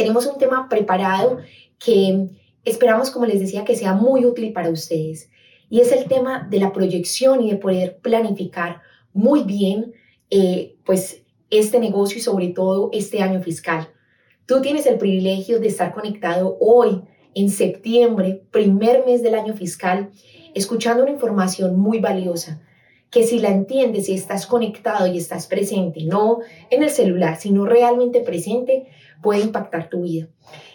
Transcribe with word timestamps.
tenemos 0.00 0.24
un 0.24 0.38
tema 0.38 0.66
preparado 0.70 1.40
que 1.78 2.28
esperamos, 2.64 3.10
como 3.10 3.26
les 3.26 3.38
decía, 3.38 3.66
que 3.66 3.76
sea 3.76 3.92
muy 3.92 4.24
útil 4.24 4.54
para 4.54 4.70
ustedes. 4.70 5.28
Y 5.68 5.80
es 5.80 5.92
el 5.92 6.06
tema 6.06 6.48
de 6.50 6.58
la 6.58 6.72
proyección 6.72 7.42
y 7.42 7.50
de 7.50 7.58
poder 7.58 7.98
planificar 7.98 8.80
muy 9.12 9.42
bien, 9.42 9.92
eh, 10.30 10.76
pues, 10.86 11.22
este 11.50 11.80
negocio 11.80 12.16
y 12.16 12.22
sobre 12.22 12.48
todo 12.48 12.88
este 12.94 13.20
año 13.20 13.42
fiscal. 13.42 13.88
Tú 14.46 14.62
tienes 14.62 14.86
el 14.86 14.96
privilegio 14.96 15.60
de 15.60 15.68
estar 15.68 15.92
conectado 15.92 16.56
hoy, 16.60 17.02
en 17.34 17.50
septiembre, 17.50 18.42
primer 18.50 19.04
mes 19.04 19.22
del 19.22 19.34
año 19.34 19.54
fiscal, 19.54 20.12
escuchando 20.54 21.02
una 21.02 21.12
información 21.12 21.78
muy 21.78 22.00
valiosa 22.00 22.62
que 23.10 23.24
si 23.24 23.40
la 23.40 23.48
entiendes 23.48 24.08
y 24.08 24.14
estás 24.14 24.46
conectado 24.46 25.06
y 25.06 25.18
estás 25.18 25.46
presente, 25.46 26.04
no 26.04 26.38
en 26.70 26.82
el 26.82 26.90
celular, 26.90 27.38
sino 27.38 27.66
realmente 27.66 28.20
presente, 28.20 28.86
puede 29.22 29.40
impactar 29.40 29.88
tu 29.88 30.02
vida. 30.02 30.28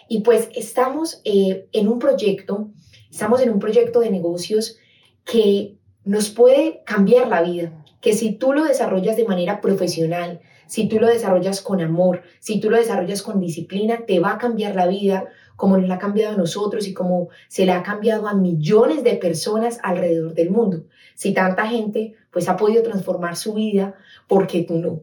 Y 0.08 0.20
pues 0.20 0.48
estamos 0.54 1.20
eh, 1.24 1.68
en 1.72 1.88
un 1.88 1.98
proyecto, 1.98 2.70
estamos 3.10 3.40
en 3.40 3.50
un 3.50 3.58
proyecto 3.58 4.00
de 4.00 4.10
negocios 4.10 4.78
que 5.24 5.76
nos 6.04 6.30
puede 6.30 6.82
cambiar 6.84 7.28
la 7.28 7.42
vida, 7.42 7.84
que 8.00 8.12
si 8.12 8.32
tú 8.32 8.52
lo 8.52 8.64
desarrollas 8.64 9.16
de 9.16 9.24
manera 9.24 9.60
profesional, 9.60 10.40
si 10.66 10.88
tú 10.88 10.98
lo 10.98 11.08
desarrollas 11.08 11.60
con 11.60 11.80
amor, 11.80 12.22
si 12.40 12.60
tú 12.60 12.70
lo 12.70 12.76
desarrollas 12.76 13.22
con 13.22 13.40
disciplina, 13.40 14.04
te 14.06 14.20
va 14.20 14.32
a 14.32 14.38
cambiar 14.38 14.74
la 14.74 14.86
vida 14.86 15.26
como 15.56 15.78
nos 15.78 15.88
la 15.88 15.94
ha 15.94 15.98
cambiado 15.98 16.34
a 16.34 16.36
nosotros 16.38 16.86
y 16.86 16.92
como 16.94 17.28
se 17.48 17.64
le 17.64 17.72
ha 17.72 17.82
cambiado 17.82 18.28
a 18.28 18.34
millones 18.34 19.02
de 19.02 19.14
personas 19.14 19.78
alrededor 19.82 20.34
del 20.34 20.50
mundo. 20.50 20.84
Si 21.14 21.32
tanta 21.32 21.66
gente 21.66 22.14
pues 22.30 22.48
ha 22.48 22.56
podido 22.56 22.82
transformar 22.82 23.36
su 23.36 23.54
vida, 23.54 23.94
¿por 24.28 24.46
qué 24.46 24.62
tú 24.62 24.74
no? 24.74 25.00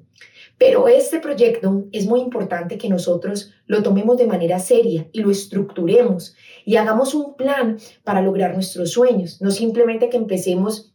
Pero 0.57 0.87
este 0.87 1.19
proyecto 1.19 1.85
es 1.91 2.05
muy 2.05 2.21
importante 2.21 2.77
que 2.77 2.89
nosotros 2.89 3.51
lo 3.65 3.83
tomemos 3.83 4.17
de 4.17 4.27
manera 4.27 4.59
seria 4.59 5.07
y 5.11 5.21
lo 5.21 5.31
estructuremos 5.31 6.35
y 6.65 6.75
hagamos 6.75 7.13
un 7.13 7.35
plan 7.35 7.79
para 8.03 8.21
lograr 8.21 8.53
nuestros 8.53 8.91
sueños, 8.91 9.41
no 9.41 9.51
simplemente 9.51 10.09
que 10.09 10.17
empecemos 10.17 10.93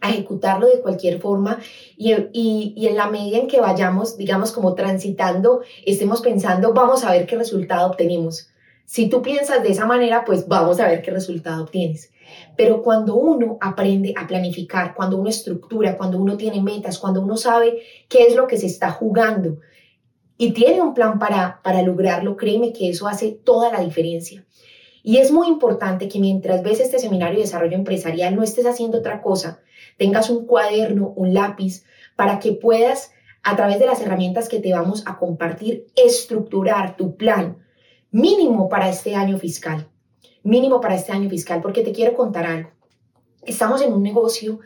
a 0.00 0.10
ejecutarlo 0.10 0.66
de 0.66 0.80
cualquier 0.80 1.20
forma 1.20 1.58
y, 1.96 2.12
y, 2.32 2.86
en 2.86 2.96
la 2.96 3.08
medida 3.08 3.38
en 3.38 3.46
que 3.46 3.60
vayamos, 3.60 4.16
digamos, 4.16 4.50
como 4.50 4.74
transitando, 4.74 5.62
estemos 5.86 6.20
pensando, 6.20 6.72
vamos 6.74 7.04
a 7.04 7.12
ver 7.12 7.26
qué 7.26 7.36
resultado 7.36 7.88
obtenemos. 7.88 8.48
Si 8.84 9.08
tú 9.08 9.22
piensas 9.22 9.62
de 9.62 9.70
esa 9.70 9.86
manera, 9.86 10.24
pues 10.24 10.48
vamos 10.48 10.80
a 10.80 10.88
ver 10.88 11.02
qué 11.02 11.12
resultado 11.12 11.62
obtienes. 11.62 12.11
Pero 12.56 12.82
cuando 12.82 13.14
uno 13.14 13.58
aprende 13.60 14.14
a 14.16 14.26
planificar, 14.26 14.94
cuando 14.94 15.18
uno 15.18 15.28
estructura, 15.28 15.96
cuando 15.96 16.18
uno 16.18 16.36
tiene 16.36 16.60
metas, 16.62 16.98
cuando 16.98 17.20
uno 17.20 17.36
sabe 17.36 17.82
qué 18.08 18.26
es 18.26 18.36
lo 18.36 18.46
que 18.46 18.58
se 18.58 18.66
está 18.66 18.90
jugando 18.90 19.58
y 20.36 20.52
tiene 20.52 20.80
un 20.80 20.94
plan 20.94 21.18
para, 21.18 21.60
para 21.62 21.82
lograrlo, 21.82 22.36
créeme 22.36 22.72
que 22.72 22.90
eso 22.90 23.06
hace 23.06 23.32
toda 23.32 23.72
la 23.72 23.80
diferencia. 23.80 24.44
Y 25.02 25.18
es 25.18 25.32
muy 25.32 25.48
importante 25.48 26.08
que 26.08 26.20
mientras 26.20 26.62
ves 26.62 26.80
este 26.80 26.98
seminario 26.98 27.36
de 27.36 27.44
desarrollo 27.44 27.76
empresarial 27.76 28.36
no 28.36 28.42
estés 28.42 28.66
haciendo 28.66 28.98
otra 28.98 29.20
cosa, 29.20 29.60
tengas 29.98 30.30
un 30.30 30.46
cuaderno, 30.46 31.12
un 31.16 31.34
lápiz, 31.34 31.84
para 32.16 32.38
que 32.38 32.52
puedas, 32.52 33.12
a 33.42 33.56
través 33.56 33.78
de 33.78 33.86
las 33.86 34.00
herramientas 34.00 34.48
que 34.48 34.60
te 34.60 34.72
vamos 34.72 35.02
a 35.06 35.18
compartir, 35.18 35.86
estructurar 35.96 36.96
tu 36.96 37.16
plan 37.16 37.58
mínimo 38.10 38.68
para 38.68 38.88
este 38.88 39.16
año 39.16 39.38
fiscal 39.38 39.91
mínimo 40.42 40.80
para 40.80 40.94
este 40.94 41.12
año 41.12 41.28
fiscal, 41.28 41.60
porque 41.60 41.82
te 41.82 41.92
quiero 41.92 42.14
contar 42.14 42.46
algo. 42.46 42.70
Estamos 43.44 43.82
en 43.82 43.92
un 43.92 44.02
negocio 44.02 44.60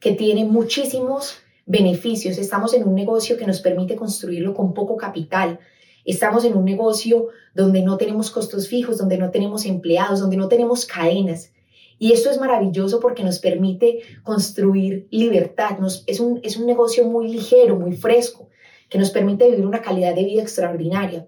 que 0.00 0.12
tiene 0.12 0.44
muchísimos 0.44 1.38
beneficios, 1.66 2.38
estamos 2.38 2.74
en 2.74 2.86
un 2.86 2.94
negocio 2.94 3.36
que 3.36 3.46
nos 3.46 3.60
permite 3.60 3.96
construirlo 3.96 4.54
con 4.54 4.74
poco 4.74 4.96
capital, 4.96 5.58
estamos 6.04 6.44
en 6.44 6.56
un 6.56 6.64
negocio 6.64 7.28
donde 7.54 7.82
no 7.82 7.96
tenemos 7.96 8.30
costos 8.30 8.68
fijos, 8.68 8.98
donde 8.98 9.16
no 9.16 9.30
tenemos 9.30 9.64
empleados, 9.64 10.20
donde 10.20 10.36
no 10.36 10.48
tenemos 10.48 10.84
cadenas. 10.84 11.52
Y 11.98 12.12
esto 12.12 12.28
es 12.28 12.38
maravilloso 12.38 13.00
porque 13.00 13.22
nos 13.22 13.38
permite 13.38 14.00
construir 14.24 15.06
libertad. 15.10 15.78
Nos, 15.78 16.04
es, 16.06 16.20
un, 16.20 16.40
es 16.42 16.56
un 16.56 16.66
negocio 16.66 17.04
muy 17.06 17.28
ligero, 17.28 17.78
muy 17.78 17.96
fresco, 17.96 18.48
que 18.90 18.98
nos 18.98 19.10
permite 19.10 19.48
vivir 19.48 19.64
una 19.64 19.80
calidad 19.80 20.14
de 20.14 20.24
vida 20.24 20.42
extraordinaria. 20.42 21.26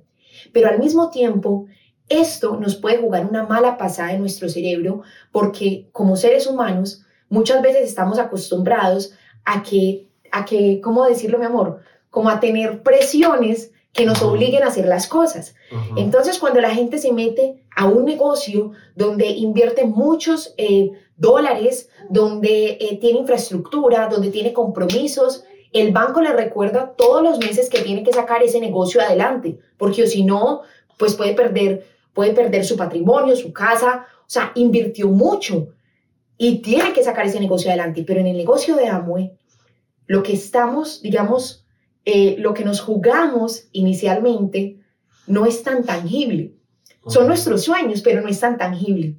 Pero 0.53 0.69
al 0.69 0.79
mismo 0.79 1.11
tiempo 1.11 1.67
esto 2.09 2.57
nos 2.57 2.77
puede 2.77 2.99
jugar 2.99 3.27
una 3.27 3.45
mala 3.45 3.79
pasada 3.79 4.13
en 4.13 4.21
nuestro 4.21 4.49
cerebro 4.49 5.03
porque 5.33 5.89
como 5.93 6.17
seres 6.17 6.47
humanos 6.47 7.03
muchas 7.29 7.63
veces 7.63 7.89
estamos 7.89 8.19
acostumbrados 8.19 9.13
a 9.45 9.63
que, 9.63 10.09
a 10.31 10.45
que, 10.45 10.81
¿cómo 10.81 11.05
decirlo 11.05 11.39
mi 11.39 11.47
amor? 11.47 11.81
Como 12.11 12.31
a 12.31 12.41
tener 12.41 12.83
presiones 12.83 13.73
que 13.93 14.05
nos 14.05 14.23
obliguen 14.23 14.63
a 14.63 14.67
hacer 14.67 14.87
las 14.87 15.09
cosas. 15.09 15.55
Entonces, 15.97 16.39
cuando 16.39 16.61
la 16.61 16.71
gente 16.71 16.99
se 16.99 17.13
mete 17.13 17.65
a 17.75 17.87
un 17.87 18.05
negocio 18.05 18.73
donde 18.95 19.29
invierte 19.29 19.87
muchos 19.87 20.55
eh, 20.59 20.91
dólares, 21.17 21.89
donde 22.11 22.77
eh, 22.79 22.99
tiene 23.01 23.21
infraestructura, 23.21 24.09
donde 24.09 24.29
tiene 24.31 24.53
compromisos, 24.53 25.45
el 25.73 25.93
banco 25.93 26.21
le 26.21 26.33
recuerda 26.33 26.95
todos 26.97 27.23
los 27.23 27.39
meses 27.39 27.71
que 27.71 27.81
tiene 27.81 28.03
que 28.03 28.13
sacar 28.13 28.43
ese 28.43 28.61
negocio 28.61 29.01
adelante, 29.01 29.59
porque 29.79 30.07
si 30.07 30.25
no, 30.25 30.61
pues 30.99 31.15
puede 31.15 31.33
perder 31.33 31.96
puede 32.17 32.33
perder 32.33 32.65
su 32.65 32.77
patrimonio, 32.77 33.37
su 33.37 33.53
casa, 33.53 34.07
o 34.21 34.29
sea, 34.29 34.51
invirtió 34.55 35.09
mucho 35.09 35.69
y 36.39 36.63
tiene 36.63 36.95
que 36.95 37.05
sacar 37.05 37.27
ese 37.27 37.39
negocio 37.39 37.71
adelante. 37.71 38.05
Pero 38.05 38.21
en 38.21 38.27
el 38.27 38.39
negocio 38.39 38.75
de 38.75 38.89
Amway, 38.89 39.33
lo 40.07 40.23
que 40.23 40.33
estamos, 40.33 41.03
digamos, 41.03 41.67
eh, 42.07 42.37
lo 42.39 42.55
que 42.55 42.65
nos 42.65 42.81
jugamos 42.81 43.69
inicialmente 43.73 44.81
no 45.27 45.45
es 45.45 45.63
tan 45.63 45.85
tangible. 45.85 46.55
Son 47.07 47.27
nuestros 47.27 47.63
sueños, 47.63 48.01
pero 48.01 48.23
no 48.23 48.29
es 48.29 48.41
tan 48.41 48.57
tangible. 48.57 49.17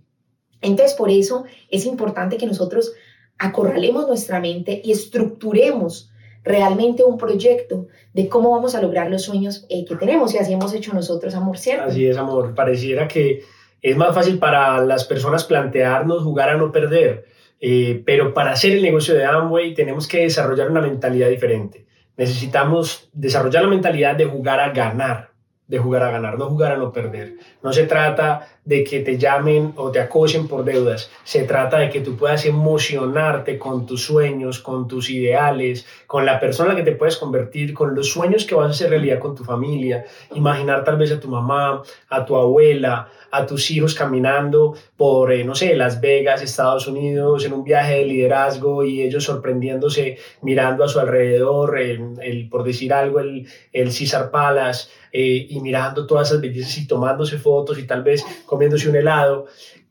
Entonces, 0.62 0.96
por 0.96 1.12
eso 1.12 1.46
es 1.70 1.86
importante 1.86 2.38
que 2.38 2.48
nosotros 2.48 2.94
acorralemos 3.38 4.08
nuestra 4.08 4.40
mente 4.40 4.82
y 4.84 4.92
estructuremos 4.92 6.10
realmente 6.48 7.04
un 7.04 7.18
proyecto 7.18 7.88
de 8.14 8.28
cómo 8.28 8.52
vamos 8.52 8.76
a 8.76 8.82
lograr 8.82 9.12
los 9.12 9.24
sueños 9.24 9.66
eh, 9.70 9.86
que 9.86 9.96
tenemos 9.96 10.34
y 10.34 10.38
así 10.38 10.54
hemos 10.54 10.74
hecho 10.74 10.94
nosotros, 10.94 11.36
amor, 11.36 11.58
¿cierto? 11.58 11.86
Así 11.86 12.08
es, 12.08 12.18
amor. 12.18 12.56
Pareciera 12.56 13.08
que 13.08 13.44
es 13.82 13.96
más 13.96 14.14
fácil 14.16 14.40
para 14.40 14.84
las 14.84 15.06
personas 15.06 15.44
plantearnos 15.44 16.24
jugar 16.24 16.50
a 16.50 16.58
no 16.58 16.72
perder, 16.72 17.26
eh, 17.60 18.02
pero 18.06 18.34
para 18.34 18.52
hacer 18.52 18.74
el 18.74 18.82
negocio 18.82 19.14
de 19.14 19.26
Amway 19.26 19.74
tenemos 19.74 20.08
que 20.08 20.22
desarrollar 20.22 20.72
una 20.72 20.82
mentalidad 20.82 21.30
diferente. 21.30 21.86
Necesitamos 22.16 23.10
desarrollar 23.14 23.64
la 23.64 23.70
mentalidad 23.70 24.16
de 24.16 24.26
jugar 24.26 24.60
a 24.60 24.70
ganar, 24.70 25.27
de 25.68 25.80
jugar 25.80 26.04
a 26.04 26.12
ganar, 26.12 26.38
no 26.38 26.48
jugar 26.48 26.72
a 26.72 26.78
no 26.78 26.94
perder. 26.94 27.36
No 27.62 27.74
se 27.74 27.84
trata 27.84 28.48
de 28.64 28.84
que 28.84 29.02
te 29.02 29.18
llamen 29.18 29.74
o 29.76 29.92
te 29.92 30.00
acosen 30.00 30.48
por 30.48 30.64
deudas, 30.64 31.10
se 31.24 31.44
trata 31.44 31.80
de 31.80 31.90
que 31.90 32.02
tú 32.02 32.16
puedas 32.16 32.46
emocionarte 32.46 33.58
con 33.58 33.86
tus 33.86 34.04
sueños, 34.04 34.60
con 34.60 34.88
tus 34.88 35.10
ideales, 35.10 35.86
con 36.06 36.26
la 36.26 36.40
persona 36.40 36.76
que 36.76 36.84
te 36.84 36.94
puedes 36.94 37.18
convertir, 37.18 37.74
con 37.74 37.96
los 37.96 38.10
sueños 38.10 38.46
que 38.46 38.56
vas 38.56 38.68
a 38.68 38.72
hacer 38.72 38.90
realidad 38.90 39.20
con 39.20 39.36
tu 39.36 39.44
familia, 39.44 40.06
imaginar 40.34 40.84
tal 40.84 40.98
vez 40.98 41.12
a 41.12 41.20
tu 41.20 41.30
mamá, 41.30 41.82
a 42.10 42.26
tu 42.26 42.36
abuela, 42.36 43.10
a 43.32 43.46
tus 43.46 43.70
hijos 43.72 43.94
caminando 43.94 44.76
por, 44.96 45.32
eh, 45.32 45.44
no 45.44 45.56
sé, 45.56 45.76
Las 45.76 46.00
Vegas, 46.02 46.42
Estados 46.42 46.88
Unidos, 46.88 47.46
en 47.46 47.54
un 47.54 47.64
viaje 47.64 48.00
de 48.00 48.06
liderazgo 48.06 48.84
y 48.84 49.02
ellos 49.02 49.26
sorprendiéndose, 49.26 50.18
mirando 50.42 50.84
a 50.84 50.88
su 50.88 51.00
alrededor, 51.00 51.78
el, 51.80 52.48
por 52.50 52.64
decir 52.64 52.94
algo, 52.94 53.20
el, 53.20 53.48
el 53.74 53.86
Caesar 53.88 54.32
Palace, 54.32 54.90
eh, 55.12 55.48
y 55.50 55.60
mirando 55.62 56.06
todas 56.06 56.30
esas 56.30 56.42
bellezas 56.42 56.78
y 56.78 56.88
tomándose 56.88 57.38
fotos 57.38 57.80
y 57.80 57.84
tal 57.88 58.04
vez 58.04 58.24
comiéndose 58.46 58.90
un 58.90 58.96
helado. 58.96 59.46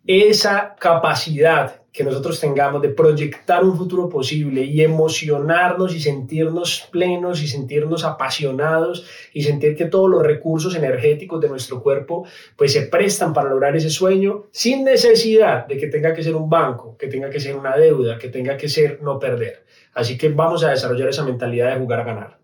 Esa 0.06 0.76
capacidad 0.78 1.82
que 1.96 2.04
nosotros 2.04 2.38
tengamos 2.38 2.82
de 2.82 2.90
proyectar 2.90 3.64
un 3.64 3.74
futuro 3.74 4.08
posible 4.10 4.62
y 4.62 4.82
emocionarnos 4.82 5.94
y 5.94 6.00
sentirnos 6.00 6.86
plenos 6.92 7.42
y 7.42 7.48
sentirnos 7.48 8.04
apasionados 8.04 9.06
y 9.32 9.42
sentir 9.42 9.74
que 9.74 9.86
todos 9.86 10.10
los 10.10 10.22
recursos 10.22 10.76
energéticos 10.76 11.40
de 11.40 11.48
nuestro 11.48 11.82
cuerpo 11.82 12.26
pues 12.54 12.74
se 12.74 12.82
prestan 12.82 13.32
para 13.32 13.48
lograr 13.48 13.74
ese 13.74 13.88
sueño 13.88 14.44
sin 14.50 14.84
necesidad 14.84 15.66
de 15.66 15.78
que 15.78 15.86
tenga 15.86 16.12
que 16.12 16.22
ser 16.22 16.36
un 16.36 16.50
banco, 16.50 16.98
que 16.98 17.08
tenga 17.08 17.30
que 17.30 17.40
ser 17.40 17.56
una 17.56 17.74
deuda, 17.74 18.18
que 18.18 18.28
tenga 18.28 18.58
que 18.58 18.68
ser 18.68 19.00
no 19.02 19.18
perder. 19.18 19.64
Así 19.94 20.18
que 20.18 20.28
vamos 20.28 20.64
a 20.64 20.70
desarrollar 20.70 21.08
esa 21.08 21.24
mentalidad 21.24 21.72
de 21.72 21.80
jugar 21.80 22.00
a 22.00 22.04
ganar. 22.04 22.38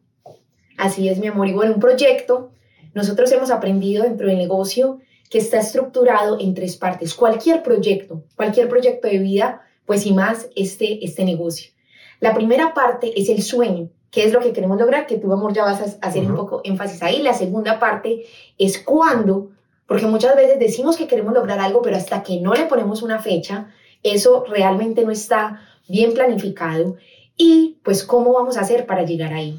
Así 0.79 1.11
es, 1.11 1.19
mi 1.19 1.27
amor. 1.27 1.47
Y 1.47 1.53
bueno, 1.53 1.75
un 1.75 1.81
proyecto, 1.81 2.53
nosotros 2.95 3.31
hemos 3.33 3.51
aprendido 3.51 4.05
dentro 4.05 4.29
del 4.29 4.39
negocio 4.39 5.01
que 5.31 5.39
está 5.39 5.61
estructurado 5.61 6.39
en 6.39 6.55
tres 6.55 6.77
partes. 6.77 7.15
Cualquier 7.15 7.63
proyecto, 7.63 8.25
cualquier 8.37 8.69
proyecto 8.69 9.09
de 9.09 9.19
vida, 9.19 9.63
pues 9.87 10.05
y 10.05 10.13
más 10.13 10.49
este, 10.57 11.05
este 11.05 11.25
negocio. 11.25 11.73
La 12.21 12.35
primera 12.35 12.75
parte 12.75 13.19
es 13.19 13.31
el 13.31 13.43
sueño, 13.43 13.89
que 14.11 14.25
es 14.25 14.33
lo 14.33 14.41
que 14.41 14.53
queremos 14.53 14.79
lograr, 14.79 15.07
que 15.07 15.17
tú, 15.17 15.33
amor, 15.33 15.55
ya 15.55 15.65
vas 15.65 15.81
a 15.81 16.07
hacer 16.07 16.27
un 16.27 16.37
poco 16.37 16.61
énfasis 16.65 17.03
ahí. 17.03 17.23
La 17.23 17.33
segunda 17.33 17.81
parte 17.81 18.27
es 18.59 18.79
cuándo, 18.79 19.53
porque 19.87 20.07
muchas 20.07 20.37
veces 20.37 20.59
decimos 20.59 20.99
que 20.99 21.09
queremos 21.09 21.33
lograr 21.33 21.59
algo, 21.61 21.81
pero 21.81 21.97
hasta 21.97 22.23
que 22.23 22.39
no 22.39 22.53
le 22.53 22.67
ponemos 22.67 23.03
una 23.03 23.19
fecha, 23.19 23.71
eso 24.03 24.45
realmente 24.47 25.03
no 25.03 25.11
está 25.11 25.63
bien 25.89 26.13
planificado. 26.13 26.97
Y 27.39 27.79
pues 27.83 28.05
cómo 28.05 28.35
vamos 28.35 28.59
a 28.59 28.61
hacer 28.61 28.85
para 28.85 29.05
llegar 29.05 29.33
ahí. 29.33 29.59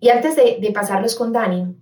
Y 0.00 0.08
antes 0.08 0.36
de, 0.36 0.56
de 0.58 0.72
pasarlos 0.72 1.14
con 1.14 1.32
Dani, 1.32 1.76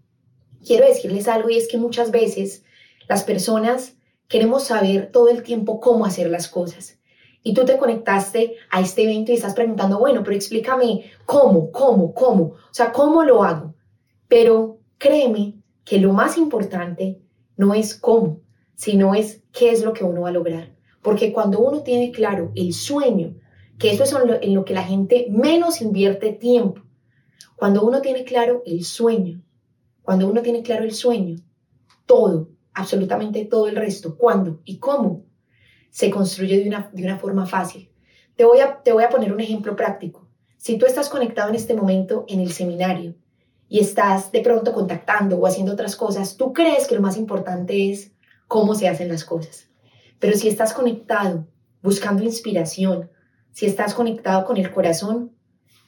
quiero 0.64 0.86
decirles 0.86 1.28
algo 1.28 1.50
y 1.50 1.56
es 1.56 1.68
que 1.68 1.78
muchas 1.78 2.10
veces 2.10 2.64
las 3.08 3.24
personas 3.24 3.94
queremos 4.28 4.64
saber 4.64 5.10
todo 5.10 5.28
el 5.28 5.42
tiempo 5.42 5.80
cómo 5.80 6.06
hacer 6.06 6.30
las 6.30 6.48
cosas. 6.48 6.98
Y 7.42 7.54
tú 7.54 7.64
te 7.64 7.78
conectaste 7.78 8.56
a 8.70 8.80
este 8.80 9.02
evento 9.04 9.32
y 9.32 9.34
estás 9.34 9.54
preguntando, 9.54 9.98
bueno, 9.98 10.22
pero 10.22 10.36
explícame 10.36 11.10
cómo, 11.24 11.72
cómo, 11.72 12.12
cómo, 12.14 12.42
o 12.44 12.72
sea, 12.72 12.92
cómo 12.92 13.24
lo 13.24 13.42
hago. 13.42 13.74
Pero 14.28 14.78
créeme 14.98 15.56
que 15.84 15.98
lo 15.98 16.12
más 16.12 16.36
importante 16.36 17.20
no 17.56 17.74
es 17.74 17.94
cómo, 17.94 18.40
sino 18.74 19.14
es 19.14 19.42
qué 19.52 19.70
es 19.70 19.82
lo 19.82 19.92
que 19.92 20.04
uno 20.04 20.22
va 20.22 20.28
a 20.28 20.32
lograr. 20.32 20.76
Porque 21.02 21.32
cuando 21.32 21.60
uno 21.60 21.82
tiene 21.82 22.12
claro 22.12 22.52
el 22.54 22.74
sueño, 22.74 23.34
que 23.78 23.90
eso 23.90 24.04
es 24.04 24.14
en 24.42 24.54
lo 24.54 24.64
que 24.64 24.74
la 24.74 24.84
gente 24.84 25.26
menos 25.30 25.80
invierte 25.80 26.32
tiempo, 26.32 26.82
cuando 27.56 27.82
uno 27.82 28.02
tiene 28.02 28.24
claro 28.24 28.62
el 28.66 28.84
sueño, 28.84 29.42
cuando 30.02 30.28
uno 30.28 30.42
tiene 30.42 30.62
claro 30.62 30.84
el 30.84 30.92
sueño, 30.92 31.36
todo, 32.06 32.50
absolutamente 32.74 33.44
todo 33.44 33.68
el 33.68 33.76
resto, 33.76 34.16
cuándo 34.16 34.60
y 34.64 34.78
cómo, 34.78 35.24
se 35.90 36.10
construye 36.10 36.58
de 36.58 36.68
una, 36.68 36.90
de 36.92 37.04
una 37.04 37.18
forma 37.18 37.46
fácil. 37.46 37.90
Te 38.36 38.44
voy, 38.44 38.60
a, 38.60 38.82
te 38.82 38.92
voy 38.92 39.04
a 39.04 39.10
poner 39.10 39.32
un 39.32 39.40
ejemplo 39.40 39.76
práctico. 39.76 40.28
Si 40.56 40.78
tú 40.78 40.86
estás 40.86 41.08
conectado 41.08 41.48
en 41.48 41.54
este 41.54 41.74
momento 41.74 42.24
en 42.28 42.40
el 42.40 42.52
seminario 42.52 43.14
y 43.68 43.80
estás 43.80 44.32
de 44.32 44.40
pronto 44.40 44.72
contactando 44.72 45.38
o 45.38 45.46
haciendo 45.46 45.72
otras 45.72 45.96
cosas, 45.96 46.36
tú 46.36 46.52
crees 46.52 46.86
que 46.86 46.94
lo 46.94 47.00
más 47.00 47.16
importante 47.16 47.90
es 47.90 48.12
cómo 48.46 48.74
se 48.74 48.88
hacen 48.88 49.08
las 49.08 49.24
cosas. 49.24 49.68
Pero 50.18 50.36
si 50.36 50.48
estás 50.48 50.72
conectado 50.72 51.46
buscando 51.82 52.22
inspiración, 52.22 53.10
si 53.52 53.66
estás 53.66 53.94
conectado 53.94 54.44
con 54.44 54.56
el 54.56 54.70
corazón, 54.70 55.32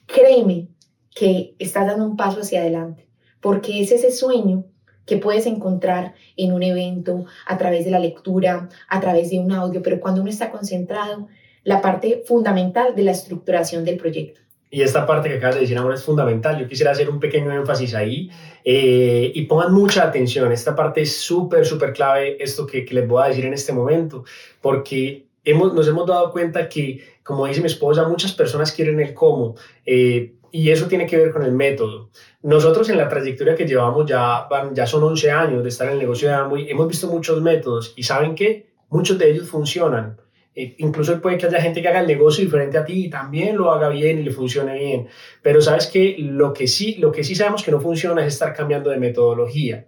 créeme 0.06 0.68
que 1.14 1.54
estás 1.58 1.86
dando 1.86 2.06
un 2.06 2.16
paso 2.16 2.40
hacia 2.40 2.60
adelante, 2.60 3.08
porque 3.42 3.82
es 3.82 3.92
ese 3.92 4.10
sueño 4.10 4.64
que 5.04 5.18
puedes 5.18 5.46
encontrar 5.46 6.14
en 6.36 6.52
un 6.52 6.62
evento, 6.62 7.26
a 7.46 7.58
través 7.58 7.84
de 7.84 7.90
la 7.90 7.98
lectura, 7.98 8.68
a 8.88 9.00
través 9.00 9.30
de 9.30 9.40
un 9.40 9.52
audio, 9.52 9.82
pero 9.82 10.00
cuando 10.00 10.22
uno 10.22 10.30
está 10.30 10.50
concentrado, 10.50 11.28
la 11.64 11.82
parte 11.82 12.22
fundamental 12.24 12.94
de 12.94 13.02
la 13.02 13.10
estructuración 13.10 13.84
del 13.84 13.98
proyecto. 13.98 14.40
Y 14.70 14.80
esta 14.80 15.06
parte 15.06 15.28
que 15.28 15.34
acabas 15.34 15.56
de 15.56 15.60
decir 15.62 15.76
ahora 15.76 15.96
es 15.96 16.02
fundamental. 16.02 16.58
Yo 16.58 16.66
quisiera 16.66 16.92
hacer 16.92 17.10
un 17.10 17.20
pequeño 17.20 17.52
énfasis 17.52 17.94
ahí 17.94 18.30
eh, 18.64 19.30
y 19.34 19.42
pongan 19.42 19.74
mucha 19.74 20.02
atención. 20.02 20.50
Esta 20.50 20.74
parte 20.74 21.02
es 21.02 21.14
súper, 21.14 21.66
súper 21.66 21.92
clave, 21.92 22.42
esto 22.42 22.66
que, 22.66 22.86
que, 22.86 22.94
les 22.94 23.06
voy 23.06 23.22
a 23.22 23.28
decir 23.28 23.44
en 23.44 23.52
este 23.52 23.74
momento, 23.74 24.24
porque 24.62 25.26
hemos, 25.44 25.74
nos 25.74 25.86
hemos 25.88 26.06
dado 26.06 26.32
cuenta 26.32 26.70
que, 26.70 27.04
como 27.22 27.46
dice 27.46 27.60
mi 27.60 27.66
esposa, 27.66 28.08
muchas 28.08 28.32
personas 28.32 28.72
quieren 28.72 28.98
el 28.98 29.12
cómo. 29.12 29.56
Eh, 29.84 30.36
y 30.52 30.70
eso 30.70 30.86
tiene 30.86 31.06
que 31.06 31.16
ver 31.16 31.32
con 31.32 31.42
el 31.42 31.52
método. 31.52 32.10
Nosotros 32.42 32.88
en 32.90 32.98
la 32.98 33.08
trayectoria 33.08 33.56
que 33.56 33.66
llevamos 33.66 34.06
ya, 34.06 34.46
ya 34.72 34.86
son 34.86 35.02
11 35.02 35.30
años 35.30 35.62
de 35.62 35.70
estar 35.70 35.88
en 35.88 35.94
el 35.94 35.98
negocio 35.98 36.28
de 36.28 36.34
Amway, 36.34 36.70
hemos 36.70 36.86
visto 36.86 37.08
muchos 37.08 37.40
métodos 37.40 37.94
y 37.96 38.02
saben 38.02 38.34
que 38.34 38.66
muchos 38.90 39.18
de 39.18 39.30
ellos 39.30 39.48
funcionan. 39.48 40.18
Eh, 40.54 40.74
incluso 40.78 41.18
puede 41.22 41.38
que 41.38 41.46
haya 41.46 41.62
gente 41.62 41.80
que 41.80 41.88
haga 41.88 42.00
el 42.00 42.06
negocio 42.06 42.44
diferente 42.44 42.76
a 42.76 42.84
ti 42.84 43.06
y 43.06 43.10
también 43.10 43.56
lo 43.56 43.72
haga 43.72 43.88
bien 43.88 44.18
y 44.18 44.22
le 44.22 44.30
funcione 44.30 44.78
bien. 44.78 45.08
Pero 45.40 45.62
sabes 45.62 45.86
que 45.86 46.16
lo 46.18 46.52
que 46.52 46.66
sí, 46.66 46.96
lo 46.96 47.10
que 47.10 47.24
sí 47.24 47.34
sabemos 47.34 47.62
que 47.62 47.70
no 47.70 47.80
funciona 47.80 48.24
es 48.24 48.34
estar 48.34 48.52
cambiando 48.52 48.90
de 48.90 48.98
metodología. 48.98 49.86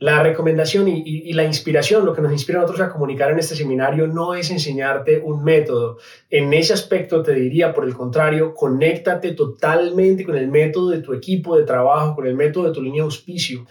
La 0.00 0.22
recomendación 0.22 0.86
y, 0.86 1.32
la 1.32 1.42
inspiración, 1.42 2.06
lo 2.06 2.14
que 2.14 2.22
nos 2.22 2.30
inspira 2.30 2.60
a 2.60 2.62
nosotros 2.62 2.86
a 2.86 2.92
comunicar 2.92 3.32
en 3.32 3.40
este 3.40 3.56
seminario, 3.56 4.06
no 4.06 4.34
es 4.36 4.48
enseñarte 4.52 5.18
un 5.18 5.42
método. 5.42 5.98
En 6.30 6.52
ese 6.52 6.72
aspecto 6.72 7.20
te 7.20 7.34
diría, 7.34 7.74
por 7.74 7.84
el 7.84 7.94
contrario, 7.94 8.54
conéctate 8.54 9.32
totalmente 9.32 10.24
con 10.24 10.36
el 10.36 10.46
método 10.46 10.90
de 10.90 11.02
tu 11.02 11.14
equipo 11.14 11.56
de 11.56 11.64
trabajo, 11.64 12.14
con 12.14 12.28
el 12.28 12.36
método 12.36 12.68
de 12.68 12.74
tu 12.74 12.80
línea 12.80 13.02
de 13.02 13.06
auspicio. 13.06 13.66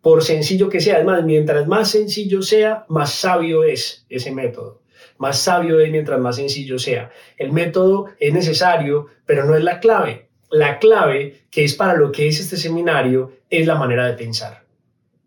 Por 0.00 0.22
sencillo 0.22 0.68
que 0.68 0.80
sea, 0.80 0.96
además, 0.96 1.24
mientras 1.24 1.66
más 1.66 1.90
sencillo 1.90 2.42
sea, 2.42 2.84
más 2.88 3.12
sabio 3.12 3.64
es 3.64 4.06
ese 4.08 4.30
método. 4.30 4.82
Más 5.18 5.40
sabio 5.40 5.80
es 5.80 5.90
mientras 5.90 6.20
más 6.20 6.36
sencillo 6.36 6.78
sea. 6.78 7.10
El 7.36 7.50
método 7.52 8.06
es 8.20 8.32
necesario, 8.32 9.06
pero 9.26 9.46
no 9.46 9.56
es 9.56 9.64
la 9.64 9.80
clave. 9.80 10.28
La 10.48 10.78
clave, 10.78 11.42
que 11.50 11.64
es 11.64 11.74
para 11.74 11.94
lo 11.94 12.12
que 12.12 12.28
es 12.28 12.38
este 12.38 12.56
seminario, 12.56 13.32
es 13.50 13.66
la 13.66 13.74
manera 13.74 14.06
de 14.06 14.14
pensar. 14.14 14.61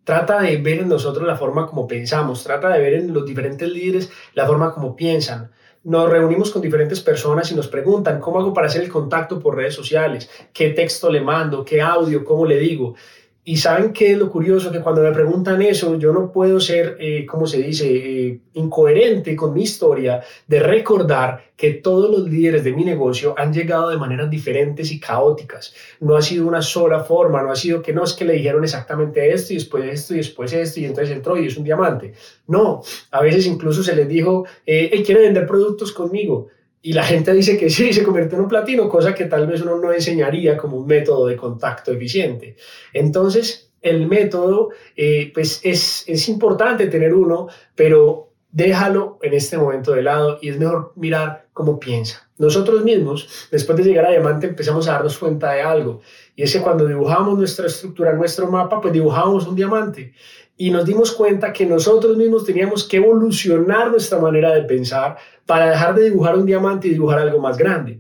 Trata 0.06 0.40
de 0.40 0.58
ver 0.58 0.82
en 0.82 0.88
nosotros 0.88 1.26
la 1.26 1.36
forma 1.36 1.66
como 1.66 1.88
pensamos, 1.88 2.44
trata 2.44 2.70
de 2.70 2.80
ver 2.80 2.94
en 2.94 3.12
los 3.12 3.26
diferentes 3.26 3.68
líderes 3.68 4.12
la 4.36 4.46
forma 4.46 4.72
como 4.72 4.96
piensan. 4.96 5.52
Nos 5.84 6.08
reunimos 6.08 6.52
con 6.52 6.62
diferentes 6.62 7.02
personas 7.02 7.52
y 7.52 7.56
nos 7.56 7.68
preguntan 7.68 8.20
cómo 8.20 8.40
hago 8.40 8.54
para 8.54 8.68
hacer 8.68 8.84
el 8.84 8.92
contacto 8.92 9.40
por 9.40 9.56
redes 9.56 9.74
sociales, 9.74 10.30
qué 10.54 10.70
texto 10.70 11.10
le 11.10 11.22
mando, 11.22 11.66
qué 11.66 11.82
audio, 11.82 12.24
cómo 12.24 12.46
le 12.46 12.60
digo. 12.60 12.94
Y 13.48 13.58
saben 13.58 13.94
qué 13.94 14.12
es 14.12 14.18
lo 14.18 14.32
curioso, 14.32 14.72
que 14.72 14.82
cuando 14.82 15.04
me 15.04 15.12
preguntan 15.12 15.62
eso, 15.62 16.00
yo 16.00 16.12
no 16.12 16.32
puedo 16.32 16.60
ser, 16.60 16.98
eh, 17.00 17.28
se 17.46 17.62
dice, 17.62 17.88
eh, 17.88 18.40
incoherente 18.54 19.36
con 19.36 19.54
mi 19.54 19.62
historia 19.62 20.24
de 20.48 20.60
recordar 20.60 21.52
que 21.56 21.74
todos 21.74 22.10
los 22.10 22.28
líderes 22.28 22.64
de 22.64 22.74
mi 22.74 22.84
negocio 22.84 23.36
han 23.38 23.54
llegado 23.54 23.92
de 23.92 23.98
maneras 23.98 24.32
diferentes 24.32 24.92
y 24.92 25.00
caóticas. 25.00 25.76
No 26.00 26.16
ha 26.16 26.24
sido 26.24 26.48
una 26.48 26.64
sola 26.64 27.02
forma, 27.02 27.44
no 27.44 27.52
ha 27.52 27.56
sido 27.56 27.84
que 27.84 27.94
no 27.94 28.04
es 28.04 28.14
que 28.14 28.26
le 28.26 28.34
dijeron 28.34 28.64
exactamente 28.64 29.32
esto 29.32 29.54
y 29.54 29.58
después 29.58 29.86
esto 29.86 30.16
y 30.16 30.18
después 30.18 30.52
esto 30.52 30.80
y 30.80 30.86
entonces 30.86 31.16
entró 31.16 31.38
y 31.38 31.46
es 31.46 31.56
un 31.56 31.64
diamante. 31.64 32.14
No, 32.48 32.82
a 33.12 33.22
veces 33.22 33.46
incluso 33.46 33.84
se 33.84 33.96
les 33.96 34.08
dijo, 34.08 34.48
eh, 34.66 35.04
quiere 35.06 35.22
vender 35.22 35.46
productos 35.46 35.92
conmigo 35.92 36.48
y 36.86 36.94
la 36.94 37.04
gente 37.04 37.34
dice 37.34 37.58
que 37.58 37.72
sí, 37.72 37.92
se 37.94 38.04
convierte 38.04 38.36
en 38.36 38.42
un 38.42 38.48
platino, 38.48 38.88
cosa 38.88 39.16
que 39.16 39.26
tal 39.26 39.48
vez 39.48 39.60
uno 39.64 39.80
no 39.80 39.92
enseñaría 39.92 40.56
como 40.56 40.78
un 40.78 40.86
método 40.86 41.26
de 41.26 41.36
contacto 41.36 41.92
eficiente. 41.92 42.58
Entonces, 42.94 43.72
el 43.82 44.08
método, 44.08 44.70
eh, 44.96 45.32
pues 45.34 45.62
es, 45.64 46.04
es 46.06 46.30
importante 46.30 46.86
tener 46.86 47.16
uno, 47.16 47.48
pero 47.74 48.34
déjalo 48.52 49.18
en 49.24 49.34
este 49.34 49.58
momento 49.58 49.94
de 49.94 50.04
lado 50.04 50.38
y 50.44 50.50
es 50.50 50.60
mejor 50.60 50.94
mirar 50.96 51.48
cómo 51.54 51.80
piensa. 51.80 52.30
Nosotros 52.38 52.84
mismos, 52.84 53.48
después 53.50 53.80
de 53.80 53.86
llegar 53.86 54.06
a 54.06 54.12
Diamante, 54.12 54.46
empezamos 54.46 54.88
a 54.88 54.92
darnos 54.92 55.18
cuenta 55.18 55.54
de 55.54 55.62
algo. 55.62 56.02
Y 56.36 56.44
es 56.44 56.54
que 56.54 56.62
cuando 56.62 56.86
dibujamos 56.86 57.36
nuestra 57.36 57.66
estructura, 57.66 58.14
nuestro 58.14 58.46
mapa, 58.46 58.80
pues 58.80 58.94
dibujamos 58.94 59.48
un 59.48 59.56
diamante 59.56 60.14
y 60.58 60.72
nos 60.72 60.86
dimos 60.86 61.12
cuenta 61.12 61.52
que 61.52 61.66
nosotros 61.66 62.16
mismos 62.16 62.46
teníamos 62.46 62.86
que 62.86 62.98
evolucionar 62.98 63.92
nuestra 63.92 64.20
manera 64.20 64.54
de 64.54 64.62
pensar 64.62 65.18
para 65.46 65.70
dejar 65.70 65.96
de 65.96 66.06
dibujar 66.06 66.36
un 66.36 66.46
diamante 66.46 66.88
y 66.88 66.92
dibujar 66.92 67.20
algo 67.20 67.40
más 67.40 67.58
grande. 67.58 68.00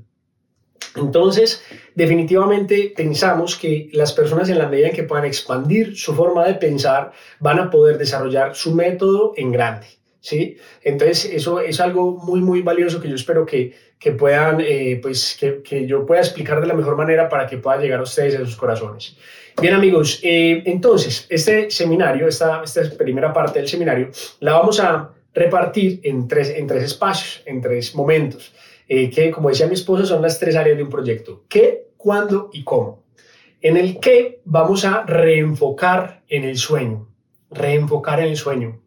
Entonces, 0.96 1.64
definitivamente 1.94 2.94
pensamos 2.96 3.56
que 3.56 3.90
las 3.94 4.14
personas 4.14 4.50
en 4.50 4.58
la 4.58 4.68
medida 4.68 4.88
en 4.88 4.96
que 4.96 5.04
puedan 5.04 5.26
expandir 5.26 5.98
su 5.98 6.14
forma 6.14 6.46
de 6.46 6.56
pensar, 6.56 7.12
van 7.40 7.60
a 7.60 7.70
poder 7.70 7.98
desarrollar 7.98 8.56
su 8.56 8.74
método 8.74 9.34
en 9.36 9.52
grande. 9.52 9.88
¿sí? 10.22 10.58
Entonces, 10.82 11.26
eso 11.26 11.60
es 11.60 11.80
algo 11.80 12.14
muy, 12.14 12.40
muy 12.40 12.62
valioso 12.62 13.02
que 13.02 13.10
yo 13.10 13.16
espero 13.16 13.46
que, 13.46 13.74
que 14.00 14.12
puedan, 14.12 14.62
eh, 14.62 15.00
pues, 15.02 15.38
que, 15.40 15.62
que, 15.62 15.86
yo 15.86 16.06
pueda 16.06 16.22
explicar 16.22 16.62
de 16.62 16.68
la 16.68 16.74
mejor 16.74 16.96
manera 16.96 17.28
para 17.28 17.46
que 17.46 17.58
pueda 17.58 17.78
llegar 17.78 18.00
a 18.00 18.04
ustedes 18.04 18.36
a 18.36 18.40
sus 18.40 18.56
corazones. 18.56 19.18
Bien 19.62 19.74
amigos, 19.74 20.20
eh, 20.22 20.64
entonces 20.66 21.28
este 21.30 21.72
seminario, 21.72 22.28
esta, 22.28 22.62
esta 22.64 22.82
primera 22.98 23.32
parte 23.32 23.60
del 23.60 23.70
seminario, 23.70 24.10
la 24.42 24.54
vamos 24.54 24.82
a 24.82 25.15
repartir 25.36 26.00
en 26.04 26.28
tres, 26.28 26.50
en 26.50 26.66
tres 26.66 26.84
espacios, 26.84 27.44
en 27.46 27.62
tres 27.62 27.94
momentos, 27.94 28.54
eh, 28.88 29.10
que 29.10 29.30
como 29.30 29.50
decía 29.50 29.68
mi 29.68 29.74
esposo 29.74 30.06
son 30.06 30.22
las 30.22 30.40
tres 30.40 30.56
áreas 30.56 30.78
de 30.78 30.84
un 30.84 30.90
proyecto, 30.90 31.44
qué, 31.50 31.90
cuándo 31.98 32.50
y 32.54 32.64
cómo. 32.64 33.04
En 33.62 33.78
el 33.78 34.00
qué 34.00 34.42
vamos 34.46 34.86
a 34.86 35.04
reenfocar 35.04 36.24
en 36.30 36.46
el 36.46 36.58
sueño, 36.58 37.10
reenfocar 37.52 38.20
en 38.22 38.28
el 38.28 38.38
sueño. 38.38 38.82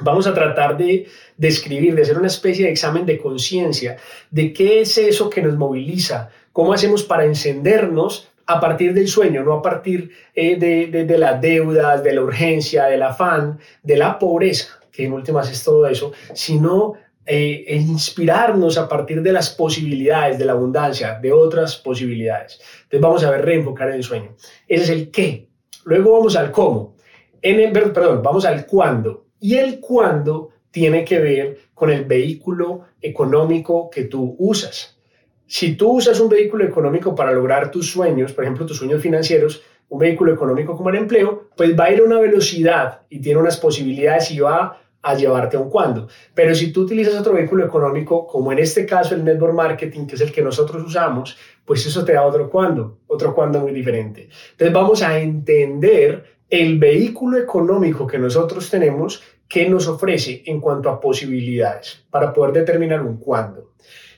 Vamos 0.00 0.26
a 0.26 0.34
tratar 0.34 0.76
de 0.76 1.06
describir, 1.36 1.94
de 1.94 2.02
hacer 2.02 2.18
una 2.18 2.26
especie 2.26 2.66
de 2.66 2.72
examen 2.72 3.06
de 3.06 3.18
conciencia 3.18 3.96
de 4.30 4.52
qué 4.52 4.80
es 4.80 4.98
eso 4.98 5.30
que 5.30 5.42
nos 5.42 5.56
moviliza, 5.56 6.30
cómo 6.52 6.72
hacemos 6.72 7.04
para 7.04 7.24
encendernos 7.24 8.28
a 8.46 8.60
partir 8.60 8.92
del 8.92 9.06
sueño, 9.06 9.44
no 9.44 9.54
a 9.54 9.62
partir 9.62 10.10
eh, 10.34 10.56
de, 10.56 11.04
de, 11.04 11.18
las 11.18 11.40
deudas, 11.40 12.02
de 12.02 12.12
la 12.12 12.22
urgencia, 12.22 12.86
del 12.86 13.02
afán, 13.02 13.60
de 13.82 13.96
la 13.96 14.18
pobreza, 14.18 14.81
que 14.92 15.06
en 15.06 15.12
últimas 15.12 15.50
es 15.50 15.64
todo 15.64 15.86
eso, 15.86 16.12
sino 16.34 16.94
eh, 17.24 17.64
inspirarnos 17.68 18.76
a 18.78 18.88
partir 18.88 19.22
de 19.22 19.32
las 19.32 19.50
posibilidades, 19.50 20.38
de 20.38 20.44
la 20.44 20.52
abundancia, 20.52 21.18
de 21.20 21.32
otras 21.32 21.76
posibilidades. 21.76 22.60
Entonces 22.84 23.00
vamos 23.00 23.24
a 23.24 23.30
ver, 23.30 23.44
reenfocar 23.44 23.88
en 23.88 23.94
el 23.94 24.02
sueño. 24.02 24.36
Ese 24.68 24.84
es 24.84 24.90
el 24.90 25.10
qué. 25.10 25.48
Luego 25.84 26.12
vamos 26.12 26.36
al 26.36 26.50
cómo. 26.50 26.96
En 27.40 27.58
el, 27.58 27.72
perdón, 27.72 28.22
vamos 28.22 28.44
al 28.44 28.66
cuándo. 28.66 29.26
Y 29.40 29.56
el 29.56 29.80
cuándo 29.80 30.50
tiene 30.70 31.04
que 31.04 31.18
ver 31.18 31.58
con 31.74 31.90
el 31.90 32.04
vehículo 32.04 32.82
económico 33.00 33.88
que 33.90 34.04
tú 34.04 34.36
usas. 34.38 34.98
Si 35.46 35.74
tú 35.74 35.92
usas 35.92 36.18
un 36.18 36.28
vehículo 36.28 36.64
económico 36.64 37.14
para 37.14 37.32
lograr 37.32 37.70
tus 37.70 37.90
sueños, 37.90 38.32
por 38.32 38.44
ejemplo, 38.44 38.66
tus 38.66 38.78
sueños 38.78 39.02
financieros, 39.02 39.62
un 39.92 39.98
vehículo 39.98 40.32
económico 40.32 40.74
como 40.74 40.88
el 40.88 40.96
empleo, 40.96 41.50
pues 41.54 41.78
va 41.78 41.84
a 41.84 41.92
ir 41.92 42.00
a 42.00 42.04
una 42.04 42.18
velocidad 42.18 43.02
y 43.10 43.20
tiene 43.20 43.38
unas 43.38 43.58
posibilidades 43.58 44.30
y 44.30 44.40
va 44.40 44.80
a 45.02 45.14
llevarte 45.14 45.58
a 45.58 45.60
un 45.60 45.68
cuándo. 45.68 46.08
Pero 46.34 46.54
si 46.54 46.72
tú 46.72 46.84
utilizas 46.84 47.14
otro 47.14 47.34
vehículo 47.34 47.66
económico, 47.66 48.26
como 48.26 48.52
en 48.52 48.58
este 48.58 48.86
caso 48.86 49.14
el 49.14 49.22
network 49.22 49.52
marketing, 49.52 50.06
que 50.06 50.14
es 50.14 50.22
el 50.22 50.32
que 50.32 50.40
nosotros 50.40 50.82
usamos, 50.82 51.36
pues 51.66 51.84
eso 51.84 52.06
te 52.06 52.14
da 52.14 52.24
otro 52.24 52.48
cuándo, 52.48 53.00
otro 53.06 53.34
cuándo 53.34 53.60
muy 53.60 53.72
diferente. 53.72 54.30
Entonces 54.52 54.72
vamos 54.72 55.02
a 55.02 55.18
entender 55.18 56.24
el 56.48 56.78
vehículo 56.78 57.36
económico 57.36 58.06
que 58.06 58.18
nosotros 58.18 58.70
tenemos 58.70 59.22
que 59.46 59.68
nos 59.68 59.86
ofrece 59.88 60.42
en 60.46 60.58
cuanto 60.58 60.88
a 60.88 60.98
posibilidades 60.98 62.02
para 62.10 62.32
poder 62.32 62.54
determinar 62.54 63.02
un 63.02 63.18
cuándo. 63.18 63.72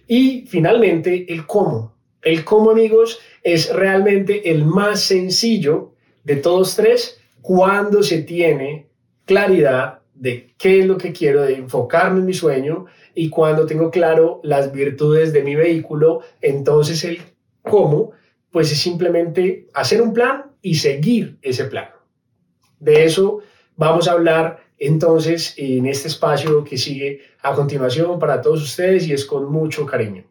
Y 0.06 0.46
finalmente, 0.46 1.32
el 1.32 1.46
cómo. 1.46 1.93
El 2.24 2.44
cómo, 2.44 2.70
amigos, 2.70 3.20
es 3.42 3.72
realmente 3.72 4.50
el 4.50 4.64
más 4.64 5.00
sencillo 5.00 5.92
de 6.24 6.36
todos 6.36 6.74
tres 6.74 7.20
cuando 7.42 8.02
se 8.02 8.22
tiene 8.22 8.88
claridad 9.26 10.00
de 10.14 10.54
qué 10.56 10.80
es 10.80 10.86
lo 10.86 10.96
que 10.96 11.12
quiero, 11.12 11.42
de 11.42 11.54
enfocarme 11.56 12.20
en 12.20 12.26
mi 12.26 12.32
sueño 12.32 12.86
y 13.14 13.28
cuando 13.28 13.66
tengo 13.66 13.90
claro 13.90 14.40
las 14.42 14.72
virtudes 14.72 15.32
de 15.32 15.42
mi 15.42 15.54
vehículo, 15.54 16.20
entonces 16.40 17.04
el 17.04 17.20
cómo, 17.62 18.12
pues 18.50 18.72
es 18.72 18.78
simplemente 18.78 19.68
hacer 19.74 20.00
un 20.00 20.14
plan 20.14 20.52
y 20.62 20.76
seguir 20.76 21.38
ese 21.42 21.64
plan. 21.64 21.90
De 22.80 23.04
eso 23.04 23.40
vamos 23.76 24.08
a 24.08 24.12
hablar 24.12 24.64
entonces 24.78 25.54
en 25.58 25.86
este 25.86 26.08
espacio 26.08 26.64
que 26.64 26.78
sigue 26.78 27.20
a 27.42 27.54
continuación 27.54 28.18
para 28.18 28.40
todos 28.40 28.62
ustedes 28.62 29.06
y 29.06 29.12
es 29.12 29.26
con 29.26 29.50
mucho 29.50 29.84
cariño. 29.84 30.24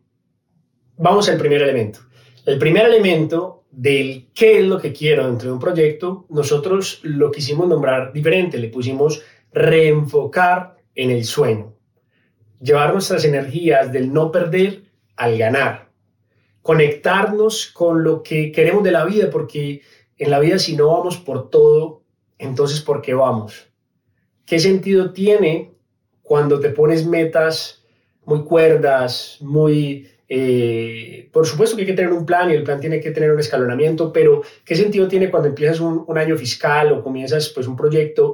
Vamos 1.03 1.27
al 1.27 1.37
primer 1.37 1.61
elemento. 1.61 1.99
El 2.45 2.57
primer 2.57 2.85
elemento 2.85 3.65
del 3.71 4.29
qué 4.33 4.59
es 4.59 4.63
lo 4.63 4.79
que 4.79 4.93
quiero 4.93 5.27
dentro 5.27 5.49
de 5.49 5.53
un 5.53 5.59
proyecto, 5.59 6.25
nosotros 6.29 7.01
lo 7.03 7.29
quisimos 7.29 7.67
nombrar 7.67 8.13
diferente, 8.13 8.57
le 8.57 8.69
pusimos 8.69 9.21
reenfocar 9.51 10.77
en 10.95 11.11
el 11.11 11.25
sueño, 11.25 11.73
llevar 12.61 12.93
nuestras 12.93 13.25
energías 13.25 13.91
del 13.91 14.13
no 14.13 14.31
perder 14.31 14.83
al 15.17 15.37
ganar, 15.37 15.89
conectarnos 16.61 17.65
con 17.65 18.05
lo 18.05 18.23
que 18.23 18.53
queremos 18.53 18.85
de 18.85 18.91
la 18.91 19.03
vida, 19.03 19.29
porque 19.29 19.81
en 20.17 20.31
la 20.31 20.39
vida 20.39 20.57
si 20.57 20.77
no 20.77 20.87
vamos 20.87 21.17
por 21.17 21.49
todo, 21.49 22.03
entonces 22.37 22.79
¿por 22.79 23.01
qué 23.01 23.13
vamos? 23.13 23.67
¿Qué 24.45 24.57
sentido 24.57 25.11
tiene 25.11 25.73
cuando 26.21 26.61
te 26.61 26.69
pones 26.69 27.05
metas 27.05 27.83
muy 28.23 28.45
cuerdas, 28.45 29.37
muy... 29.41 30.07
Eh, 30.35 31.29
por 31.31 31.45
supuesto 31.45 31.75
que 31.75 31.83
hay 31.83 31.85
que 31.85 31.93
tener 31.93 32.11
un 32.11 32.25
plan 32.25 32.49
y 32.49 32.55
el 32.55 32.63
plan 32.63 32.79
tiene 32.79 32.99
que 32.99 33.11
tener 33.11 33.31
un 33.31 33.39
escalonamiento, 33.39 34.11
pero 34.11 34.41
¿qué 34.65 34.75
sentido 34.75 35.07
tiene 35.07 35.29
cuando 35.29 35.49
empiezas 35.49 35.79
un, 35.79 36.05
un 36.07 36.17
año 36.17 36.35
fiscal 36.35 36.91
o 36.91 37.03
comienzas 37.03 37.49
pues 37.49 37.67
un 37.67 37.75
proyecto 37.75 38.33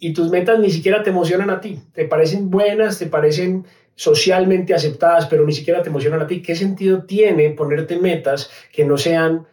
y 0.00 0.12
tus 0.12 0.30
metas 0.30 0.58
ni 0.58 0.68
siquiera 0.68 1.00
te 1.04 1.10
emocionan 1.10 1.50
a 1.50 1.60
ti? 1.60 1.78
Te 1.92 2.06
parecen 2.06 2.50
buenas, 2.50 2.98
te 2.98 3.06
parecen 3.06 3.66
socialmente 3.94 4.74
aceptadas, 4.74 5.26
pero 5.26 5.46
ni 5.46 5.52
siquiera 5.52 5.80
te 5.80 5.90
emocionan 5.90 6.22
a 6.22 6.26
ti. 6.26 6.42
¿Qué 6.42 6.56
sentido 6.56 7.04
tiene 7.04 7.50
ponerte 7.50 8.00
metas 8.00 8.50
que 8.72 8.84
no 8.84 8.98
sean 8.98 9.46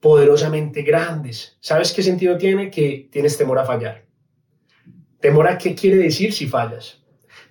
poderosamente 0.00 0.82
grandes? 0.82 1.56
¿Sabes 1.60 1.92
qué 1.92 2.02
sentido 2.02 2.36
tiene? 2.36 2.68
Que 2.68 3.08
tienes 3.12 3.38
temor 3.38 3.60
a 3.60 3.64
fallar. 3.64 4.06
Temor 5.20 5.46
a 5.46 5.56
qué 5.56 5.76
quiere 5.76 5.98
decir 5.98 6.32
si 6.32 6.48
fallas. 6.48 7.00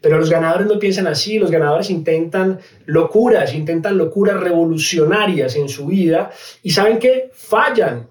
Pero 0.02 0.18
los 0.18 0.30
ganadores 0.30 0.68
no 0.68 0.80
piensan 0.80 1.08
así, 1.08 1.40
los 1.40 1.52
ganadores 1.52 1.90
intentan 1.90 2.60
locuras, 2.86 3.54
intentan 3.54 3.98
locuras 3.98 4.40
revolucionarias 4.40 5.56
en 5.56 5.70
su 5.70 5.88
vida 5.88 6.32
y 6.64 6.72
saben 6.72 7.00
que 7.00 7.30
fallan. 7.34 8.08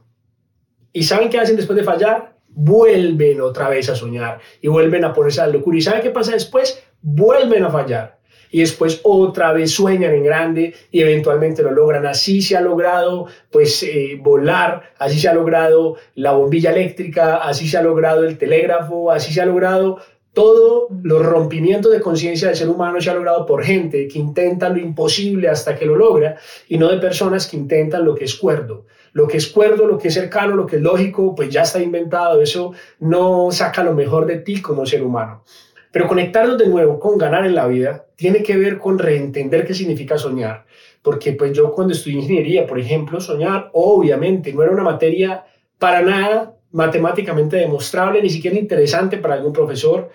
¿Y 0.92 1.02
saben 1.02 1.28
qué 1.28 1.38
hacen 1.38 1.56
después 1.56 1.76
de 1.76 1.84
fallar? 1.84 2.36
Vuelven 2.48 3.40
otra 3.40 3.68
vez 3.68 3.88
a 3.90 3.94
soñar 3.94 4.40
y 4.62 4.68
vuelven 4.68 5.04
a 5.04 5.12
ponerse 5.12 5.40
a 5.42 5.46
la 5.46 5.52
locura. 5.52 5.76
¿Y 5.76 5.82
saben 5.82 6.02
qué 6.02 6.10
pasa 6.10 6.32
después? 6.32 6.82
Vuelven 7.02 7.64
a 7.64 7.70
fallar 7.70 8.16
y 8.50 8.60
después 8.60 9.00
otra 9.02 9.52
vez 9.52 9.72
sueñan 9.72 10.14
en 10.14 10.24
grande 10.24 10.74
y 10.90 11.02
eventualmente 11.02 11.62
lo 11.62 11.70
logran. 11.70 12.06
Así 12.06 12.40
se 12.40 12.56
ha 12.56 12.60
logrado 12.60 13.26
pues 13.50 13.82
eh, 13.82 14.18
volar, 14.20 14.94
así 14.98 15.18
se 15.18 15.28
ha 15.28 15.34
logrado 15.34 15.96
la 16.14 16.32
bombilla 16.32 16.70
eléctrica, 16.70 17.36
así 17.36 17.68
se 17.68 17.78
ha 17.78 17.82
logrado 17.82 18.24
el 18.24 18.38
telégrafo, 18.38 19.10
así 19.10 19.32
se 19.32 19.40
ha 19.40 19.46
logrado 19.46 19.98
todo 20.36 20.88
los 21.02 21.24
rompimientos 21.24 21.90
de 21.90 22.02
conciencia 22.02 22.48
del 22.48 22.58
ser 22.58 22.68
humano 22.68 23.00
se 23.00 23.08
ha 23.08 23.14
logrado 23.14 23.46
por 23.46 23.64
gente 23.64 24.06
que 24.06 24.18
intenta 24.18 24.68
lo 24.68 24.76
imposible 24.76 25.48
hasta 25.48 25.74
que 25.74 25.86
lo 25.86 25.96
logra 25.96 26.36
y 26.68 26.76
no 26.76 26.88
de 26.90 26.98
personas 26.98 27.46
que 27.46 27.56
intentan 27.56 28.04
lo 28.04 28.14
que 28.14 28.24
es 28.24 28.34
cuerdo. 28.34 28.84
Lo 29.14 29.26
que 29.26 29.38
es 29.38 29.46
cuerdo, 29.46 29.86
lo 29.86 29.96
que 29.96 30.08
es 30.08 30.14
cercano, 30.14 30.54
lo 30.54 30.66
que 30.66 30.76
es 30.76 30.82
lógico, 30.82 31.34
pues 31.34 31.48
ya 31.48 31.62
está 31.62 31.80
inventado. 31.80 32.42
Eso 32.42 32.74
no 33.00 33.50
saca 33.50 33.82
lo 33.82 33.94
mejor 33.94 34.26
de 34.26 34.36
ti 34.36 34.60
como 34.60 34.84
ser 34.84 35.02
humano. 35.02 35.42
Pero 35.90 36.06
conectarnos 36.06 36.58
de 36.58 36.68
nuevo 36.68 36.98
con 36.98 37.16
ganar 37.16 37.46
en 37.46 37.54
la 37.54 37.66
vida 37.66 38.04
tiene 38.14 38.42
que 38.42 38.58
ver 38.58 38.76
con 38.76 38.98
reentender 38.98 39.66
qué 39.66 39.72
significa 39.72 40.18
soñar. 40.18 40.66
Porque 41.00 41.32
pues 41.32 41.52
yo 41.52 41.72
cuando 41.72 41.94
estudié 41.94 42.18
ingeniería, 42.18 42.66
por 42.66 42.78
ejemplo, 42.78 43.22
soñar 43.22 43.70
obviamente 43.72 44.52
no 44.52 44.62
era 44.62 44.72
una 44.72 44.82
materia 44.82 45.46
para 45.78 46.02
nada 46.02 46.55
matemáticamente 46.76 47.56
demostrable, 47.56 48.20
ni 48.20 48.28
siquiera 48.28 48.58
interesante 48.58 49.16
para 49.16 49.34
algún 49.34 49.52
profesor. 49.52 50.10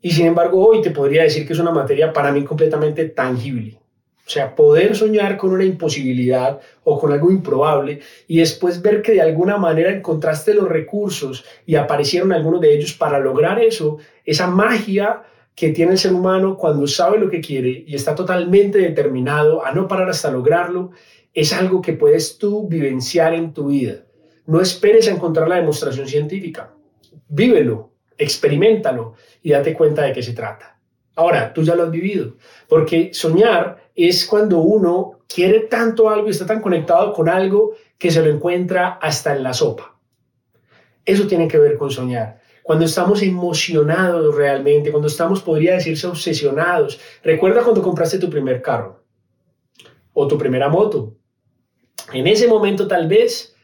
Y 0.00 0.12
sin 0.12 0.26
embargo, 0.26 0.64
hoy 0.64 0.80
te 0.80 0.92
podría 0.92 1.24
decir 1.24 1.44
que 1.44 1.54
es 1.54 1.58
una 1.58 1.72
materia 1.72 2.12
para 2.12 2.30
mí 2.30 2.44
completamente 2.44 3.06
tangible. 3.06 3.80
O 4.24 4.30
sea, 4.30 4.54
poder 4.54 4.94
soñar 4.94 5.36
con 5.36 5.50
una 5.50 5.64
imposibilidad 5.64 6.60
o 6.84 7.00
con 7.00 7.12
algo 7.12 7.32
improbable 7.32 7.98
y 8.28 8.38
después 8.38 8.80
ver 8.80 9.02
que 9.02 9.12
de 9.12 9.22
alguna 9.22 9.56
manera 9.56 9.90
encontraste 9.90 10.54
los 10.54 10.68
recursos 10.68 11.44
y 11.66 11.74
aparecieron 11.74 12.32
algunos 12.32 12.60
de 12.60 12.74
ellos 12.74 12.92
para 12.92 13.18
lograr 13.18 13.58
eso, 13.58 13.96
esa 14.24 14.46
magia 14.46 15.24
que 15.56 15.70
tiene 15.70 15.92
el 15.92 15.98
ser 15.98 16.12
humano 16.12 16.56
cuando 16.56 16.86
sabe 16.86 17.18
lo 17.18 17.28
que 17.28 17.40
quiere 17.40 17.84
y 17.86 17.96
está 17.96 18.14
totalmente 18.14 18.78
determinado 18.78 19.66
a 19.66 19.72
no 19.72 19.88
parar 19.88 20.10
hasta 20.10 20.30
lograrlo, 20.30 20.92
es 21.34 21.52
algo 21.52 21.82
que 21.82 21.94
puedes 21.94 22.38
tú 22.38 22.68
vivenciar 22.68 23.34
en 23.34 23.52
tu 23.52 23.68
vida. 23.68 24.04
No 24.48 24.62
esperes 24.62 25.06
a 25.06 25.10
encontrar 25.10 25.46
la 25.46 25.56
demostración 25.56 26.08
científica. 26.08 26.72
Vívelo, 27.28 27.92
experimentalo 28.16 29.12
y 29.42 29.50
date 29.50 29.74
cuenta 29.74 30.04
de 30.04 30.14
qué 30.14 30.22
se 30.22 30.32
trata. 30.32 30.80
Ahora, 31.16 31.52
tú 31.52 31.62
ya 31.62 31.74
lo 31.74 31.82
has 31.82 31.90
vivido, 31.90 32.36
porque 32.66 33.10
soñar 33.12 33.90
es 33.94 34.24
cuando 34.24 34.60
uno 34.60 35.18
quiere 35.28 35.60
tanto 35.60 36.08
algo 36.08 36.28
y 36.28 36.30
está 36.30 36.46
tan 36.46 36.62
conectado 36.62 37.12
con 37.12 37.28
algo 37.28 37.74
que 37.98 38.10
se 38.10 38.22
lo 38.22 38.30
encuentra 38.30 38.92
hasta 39.02 39.36
en 39.36 39.42
la 39.42 39.52
sopa. 39.52 39.98
Eso 41.04 41.26
tiene 41.26 41.46
que 41.46 41.58
ver 41.58 41.76
con 41.76 41.90
soñar. 41.90 42.40
Cuando 42.62 42.86
estamos 42.86 43.20
emocionados 43.22 44.34
realmente, 44.34 44.90
cuando 44.90 45.08
estamos, 45.08 45.42
podría 45.42 45.74
decirse, 45.74 46.06
obsesionados. 46.06 46.98
Recuerda 47.22 47.62
cuando 47.62 47.82
compraste 47.82 48.18
tu 48.18 48.30
primer 48.30 48.62
carro 48.62 49.04
o 50.14 50.26
tu 50.26 50.38
primera 50.38 50.70
moto. 50.70 51.18
En 52.14 52.26
ese 52.26 52.48
momento 52.48 52.88
tal 52.88 53.08
vez 53.08 53.54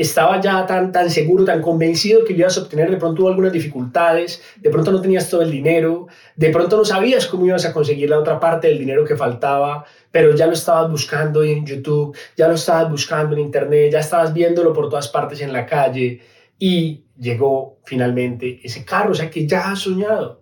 estaba 0.00 0.40
ya 0.40 0.64
tan, 0.64 0.92
tan 0.92 1.10
seguro, 1.10 1.44
tan 1.44 1.60
convencido 1.60 2.24
que 2.24 2.32
ibas 2.32 2.56
a 2.56 2.62
obtener, 2.62 2.90
de 2.90 2.96
pronto 2.96 3.28
algunas 3.28 3.52
dificultades, 3.52 4.42
de 4.56 4.70
pronto 4.70 4.92
no 4.92 5.02
tenías 5.02 5.28
todo 5.28 5.42
el 5.42 5.50
dinero, 5.50 6.06
de 6.36 6.48
pronto 6.48 6.78
no 6.78 6.86
sabías 6.86 7.26
cómo 7.26 7.44
ibas 7.44 7.66
a 7.66 7.72
conseguir 7.74 8.08
la 8.08 8.18
otra 8.18 8.40
parte 8.40 8.68
del 8.68 8.78
dinero 8.78 9.04
que 9.04 9.14
faltaba, 9.14 9.84
pero 10.10 10.34
ya 10.34 10.46
lo 10.46 10.54
estabas 10.54 10.90
buscando 10.90 11.42
en 11.42 11.66
YouTube, 11.66 12.16
ya 12.34 12.48
lo 12.48 12.54
estabas 12.54 12.90
buscando 12.90 13.36
en 13.36 13.42
Internet, 13.42 13.92
ya 13.92 13.98
estabas 13.98 14.32
viéndolo 14.32 14.72
por 14.72 14.88
todas 14.88 15.08
partes 15.08 15.42
en 15.42 15.52
la 15.52 15.66
calle 15.66 16.22
y 16.58 17.04
llegó 17.18 17.80
finalmente 17.84 18.58
ese 18.62 18.86
carro, 18.86 19.10
o 19.10 19.14
sea 19.14 19.28
que 19.28 19.46
ya 19.46 19.70
has 19.70 19.80
soñado. 19.80 20.40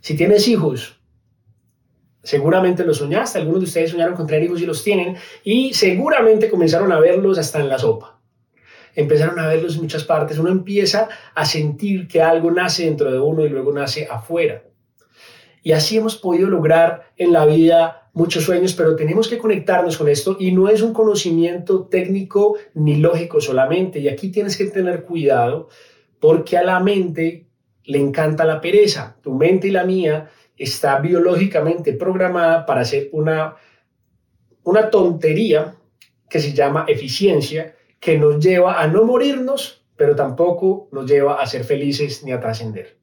Si 0.00 0.16
tienes 0.16 0.48
hijos, 0.48 1.00
seguramente 2.20 2.84
lo 2.84 2.94
soñaste, 2.94 3.38
algunos 3.38 3.60
de 3.60 3.66
ustedes 3.66 3.92
soñaron 3.92 4.16
con 4.16 4.26
tener 4.26 4.42
hijos 4.42 4.60
y 4.60 4.66
los 4.66 4.82
tienen, 4.82 5.16
y 5.44 5.72
seguramente 5.72 6.50
comenzaron 6.50 6.90
a 6.90 6.98
verlos 6.98 7.38
hasta 7.38 7.60
en 7.60 7.68
la 7.68 7.78
sopa 7.78 8.11
empezaron 8.94 9.38
a 9.38 9.48
verlos 9.48 9.76
en 9.76 9.82
muchas 9.82 10.04
partes, 10.04 10.38
uno 10.38 10.50
empieza 10.50 11.08
a 11.34 11.44
sentir 11.44 12.08
que 12.08 12.22
algo 12.22 12.50
nace 12.50 12.84
dentro 12.84 13.10
de 13.10 13.18
uno 13.18 13.44
y 13.44 13.48
luego 13.48 13.72
nace 13.72 14.06
afuera. 14.10 14.62
Y 15.62 15.72
así 15.72 15.96
hemos 15.96 16.16
podido 16.16 16.48
lograr 16.48 17.12
en 17.16 17.32
la 17.32 17.46
vida 17.46 18.10
muchos 18.12 18.44
sueños, 18.44 18.74
pero 18.74 18.96
tenemos 18.96 19.28
que 19.28 19.38
conectarnos 19.38 19.96
con 19.96 20.08
esto 20.08 20.36
y 20.38 20.52
no 20.52 20.68
es 20.68 20.82
un 20.82 20.92
conocimiento 20.92 21.86
técnico 21.86 22.56
ni 22.74 22.96
lógico 22.96 23.40
solamente. 23.40 24.00
Y 24.00 24.08
aquí 24.08 24.30
tienes 24.30 24.56
que 24.56 24.66
tener 24.66 25.04
cuidado 25.04 25.68
porque 26.20 26.58
a 26.58 26.62
la 26.62 26.80
mente 26.80 27.46
le 27.84 27.98
encanta 27.98 28.44
la 28.44 28.60
pereza. 28.60 29.16
Tu 29.22 29.32
mente 29.32 29.68
y 29.68 29.70
la 29.70 29.84
mía 29.84 30.30
está 30.56 30.98
biológicamente 30.98 31.92
programada 31.92 32.66
para 32.66 32.82
hacer 32.82 33.08
una, 33.12 33.56
una 34.64 34.90
tontería 34.90 35.76
que 36.28 36.40
se 36.40 36.52
llama 36.52 36.84
eficiencia 36.88 37.74
que 38.02 38.18
nos 38.18 38.44
lleva 38.44 38.82
a 38.82 38.88
no 38.88 39.04
morirnos, 39.04 39.84
pero 39.94 40.16
tampoco 40.16 40.88
nos 40.90 41.08
lleva 41.08 41.40
a 41.40 41.46
ser 41.46 41.62
felices 41.62 42.24
ni 42.24 42.32
a 42.32 42.40
trascender. 42.40 42.96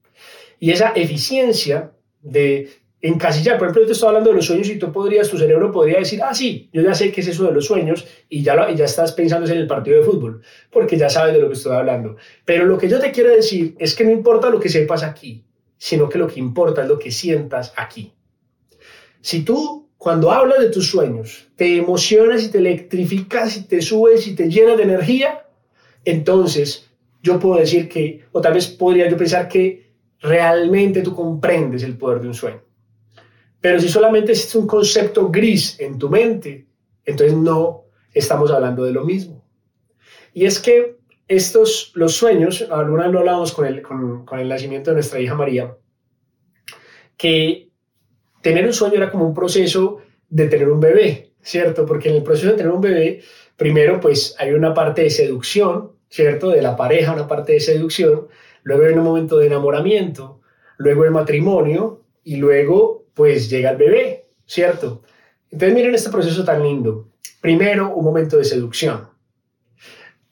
Y 0.58 0.72
esa 0.72 0.92
eficiencia 0.94 1.92
de 2.20 2.68
encasillar, 3.00 3.56
por 3.56 3.68
ejemplo, 3.68 3.80
yo 3.80 3.86
te 3.86 3.92
estoy 3.94 4.08
hablando 4.08 4.28
de 4.28 4.36
los 4.36 4.44
sueños 4.44 4.68
y 4.68 4.78
tú 4.78 4.92
podrías, 4.92 5.30
tu 5.30 5.38
cerebro 5.38 5.72
podría 5.72 6.00
decir, 6.00 6.20
ah, 6.22 6.34
sí, 6.34 6.68
yo 6.74 6.82
ya 6.82 6.94
sé 6.94 7.10
qué 7.10 7.22
es 7.22 7.28
eso 7.28 7.44
de 7.44 7.52
los 7.52 7.64
sueños 7.64 8.06
y 8.28 8.42
ya, 8.42 8.70
y 8.70 8.76
ya 8.76 8.84
estás 8.84 9.12
pensando 9.12 9.50
en 9.50 9.56
el 9.56 9.66
partido 9.66 9.96
de 9.96 10.04
fútbol, 10.04 10.42
porque 10.70 10.98
ya 10.98 11.08
sabes 11.08 11.32
de 11.32 11.40
lo 11.40 11.48
que 11.48 11.54
estoy 11.54 11.74
hablando. 11.74 12.16
Pero 12.44 12.66
lo 12.66 12.76
que 12.76 12.90
yo 12.90 13.00
te 13.00 13.10
quiero 13.10 13.30
decir 13.30 13.76
es 13.78 13.94
que 13.94 14.04
no 14.04 14.10
importa 14.10 14.50
lo 14.50 14.60
que 14.60 14.68
sepas 14.68 15.02
aquí, 15.02 15.46
sino 15.78 16.10
que 16.10 16.18
lo 16.18 16.26
que 16.26 16.40
importa 16.40 16.82
es 16.82 16.88
lo 16.88 16.98
que 16.98 17.10
sientas 17.10 17.72
aquí. 17.74 18.12
Si 19.22 19.44
tú 19.44 19.79
cuando 20.00 20.32
hablas 20.32 20.60
de 20.60 20.70
tus 20.70 20.88
sueños, 20.88 21.48
te 21.56 21.76
emocionas 21.76 22.42
y 22.42 22.50
te 22.50 22.56
electrificas 22.56 23.58
y 23.58 23.64
te 23.64 23.82
subes 23.82 24.26
y 24.26 24.34
te 24.34 24.48
llenas 24.48 24.78
de 24.78 24.84
energía, 24.84 25.44
entonces 26.06 26.90
yo 27.22 27.38
puedo 27.38 27.60
decir 27.60 27.86
que, 27.86 28.24
o 28.32 28.40
tal 28.40 28.54
vez 28.54 28.66
podría 28.66 29.10
yo 29.10 29.18
pensar 29.18 29.46
que 29.46 29.90
realmente 30.20 31.02
tú 31.02 31.14
comprendes 31.14 31.82
el 31.82 31.98
poder 31.98 32.22
de 32.22 32.28
un 32.28 32.32
sueño. 32.32 32.62
Pero 33.60 33.78
si 33.78 33.90
solamente 33.90 34.32
es 34.32 34.54
un 34.54 34.66
concepto 34.66 35.28
gris 35.30 35.78
en 35.78 35.98
tu 35.98 36.08
mente, 36.08 36.66
entonces 37.04 37.36
no 37.36 37.84
estamos 38.14 38.50
hablando 38.50 38.84
de 38.84 38.92
lo 38.92 39.04
mismo. 39.04 39.44
Y 40.32 40.46
es 40.46 40.60
que 40.60 40.96
estos, 41.28 41.92
los 41.94 42.14
sueños, 42.14 42.66
alguna 42.70 43.02
vez 43.02 43.12
lo 43.12 43.18
hablábamos 43.18 43.52
con 43.52 43.66
el, 43.66 43.82
con, 43.82 44.24
con 44.24 44.38
el 44.38 44.48
nacimiento 44.48 44.92
de 44.92 44.94
nuestra 44.94 45.20
hija 45.20 45.34
María, 45.34 45.76
que 47.18 47.69
tener 48.42 48.66
un 48.66 48.72
sueño 48.72 48.96
era 48.96 49.10
como 49.10 49.26
un 49.26 49.34
proceso 49.34 49.98
de 50.28 50.46
tener 50.46 50.70
un 50.70 50.80
bebé, 50.80 51.32
¿cierto? 51.42 51.84
Porque 51.86 52.08
en 52.08 52.16
el 52.16 52.22
proceso 52.22 52.50
de 52.50 52.56
tener 52.56 52.72
un 52.72 52.80
bebé, 52.80 53.22
primero 53.56 54.00
pues 54.00 54.34
hay 54.38 54.52
una 54.52 54.72
parte 54.74 55.02
de 55.02 55.10
seducción, 55.10 55.92
¿cierto? 56.08 56.50
De 56.50 56.62
la 56.62 56.76
pareja, 56.76 57.12
una 57.12 57.28
parte 57.28 57.52
de 57.52 57.60
seducción, 57.60 58.28
luego 58.62 58.84
hay 58.84 58.92
un 58.94 59.04
momento 59.04 59.38
de 59.38 59.46
enamoramiento, 59.46 60.40
luego 60.78 61.04
el 61.04 61.10
matrimonio 61.10 62.02
y 62.24 62.36
luego 62.36 63.04
pues 63.14 63.50
llega 63.50 63.70
el 63.70 63.76
bebé, 63.76 64.26
¿cierto? 64.46 65.02
Entonces 65.50 65.74
miren 65.74 65.94
este 65.94 66.10
proceso 66.10 66.44
tan 66.44 66.62
lindo. 66.62 67.08
Primero 67.40 67.94
un 67.94 68.04
momento 68.04 68.36
de 68.36 68.44
seducción. 68.44 69.09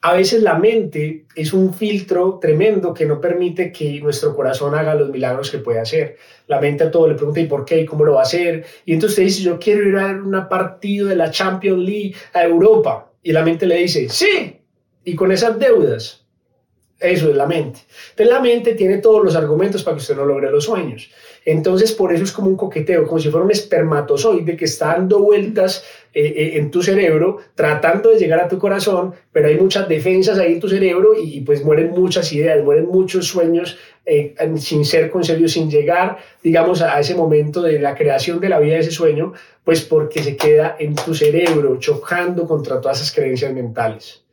A 0.01 0.13
veces 0.13 0.43
la 0.43 0.57
mente 0.57 1.27
es 1.35 1.53
un 1.53 1.75
filtro 1.75 2.39
tremendo 2.41 2.95
que 2.95 3.05
no 3.05 3.21
permite 3.21 3.73
que 3.73 4.01
nuestro 4.01 4.35
corazón 4.37 4.77
haga 4.77 4.95
los 4.95 5.11
milagros 5.11 5.51
que 5.51 5.59
puede 5.59 5.81
hacer. 5.81 6.17
La 6.47 6.61
mente 6.61 6.85
a 6.85 6.91
todo 6.91 7.09
le 7.09 7.17
pregunta 7.17 7.41
¿y 7.41 7.47
por 7.47 7.65
qué? 7.65 7.81
¿y 7.81 7.85
cómo 7.85 8.05
lo 8.05 8.15
va 8.15 8.21
a 8.21 8.23
hacer? 8.23 8.65
Y 8.85 8.93
entonces 8.93 9.19
usted 9.19 9.25
dice, 9.25 9.43
yo 9.43 9.59
quiero 9.59 9.89
ir 9.89 9.97
a 9.97 10.11
un 10.13 10.49
partido 10.49 11.09
de 11.09 11.17
la 11.17 11.33
Champions 11.33 11.83
League 11.83 12.15
a 12.33 12.45
Europa. 12.45 13.11
Y 13.25 13.33
la 13.33 13.45
mente 13.45 13.67
le 13.67 13.77
dice, 13.77 14.09
sí, 14.09 14.61
y 15.05 15.15
con 15.17 15.33
esas 15.33 15.59
deudas. 15.59 16.28
Eso 17.01 17.31
es 17.31 17.37
la 17.37 17.47
mente. 17.47 17.81
La 18.17 18.41
mente 18.41 18.75
tiene 18.75 18.99
todos 18.99 19.25
los 19.25 19.37
argumentos 19.37 19.85
para 19.85 19.97
que 19.97 20.01
usted 20.01 20.17
no 20.17 20.25
logre 20.25 20.51
los 20.51 20.65
sueños. 20.65 21.11
Entonces 21.45 21.93
por 21.93 22.13
eso 22.13 22.25
es 22.25 22.33
como 22.33 22.49
un 22.49 22.57
coqueteo, 22.57 23.07
como 23.07 23.21
si 23.21 23.31
fuera 23.31 23.45
un 23.45 23.53
espermatozoide 23.53 24.57
que 24.57 24.65
está 24.65 24.89
dando 24.89 25.21
vueltas 25.21 25.85
eh, 26.13 26.27
eh, 26.27 26.59
en 26.59 26.73
tu 26.73 26.83
cerebro, 26.83 27.39
tratando 27.55 28.11
de 28.11 28.19
llegar 28.19 28.41
a 28.41 28.49
tu 28.49 28.59
corazón, 28.59 29.15
pero 29.31 29.47
hay 29.47 29.57
muchas 29.57 29.89
defensas 29.89 30.39
ahí 30.39 30.55
en 30.55 30.61
tu 30.61 30.69
cerebro 30.69 31.13
y, 31.17 31.41
pues 31.43 31.65
mueren 31.65 31.91
muchas 31.91 32.33
ideas, 32.33 32.65
mueren 32.65 32.87
muchos 32.87 33.29
sueños 33.29 33.79
eh, 34.05 34.35
sin 34.57 34.85
ser 34.85 35.09
concebidos, 35.11 35.53
sin 35.53 35.71
llegar, 35.71 36.19
digamos, 36.43 36.83
a 36.83 36.99
ese 36.99 37.15
momento 37.15 37.63
de 37.63 37.79
la 37.79 37.95
creación 37.95 38.41
de 38.41 38.49
la 38.49 38.59
vida 38.59 38.75
de 38.75 38.81
ese 38.81 38.91
sueño, 38.91 39.35
pues 39.63 39.83
porque 39.83 40.23
se 40.23 40.37
queda 40.37 40.77
en 40.81 40.97
tu 40.97 41.15
cerebro 41.15 41.77
chocando 41.79 42.49
contra 42.49 42.81
todas 42.81 43.01
esas 43.01 43.15
creencias 43.15 43.53
mentales. 43.53 44.28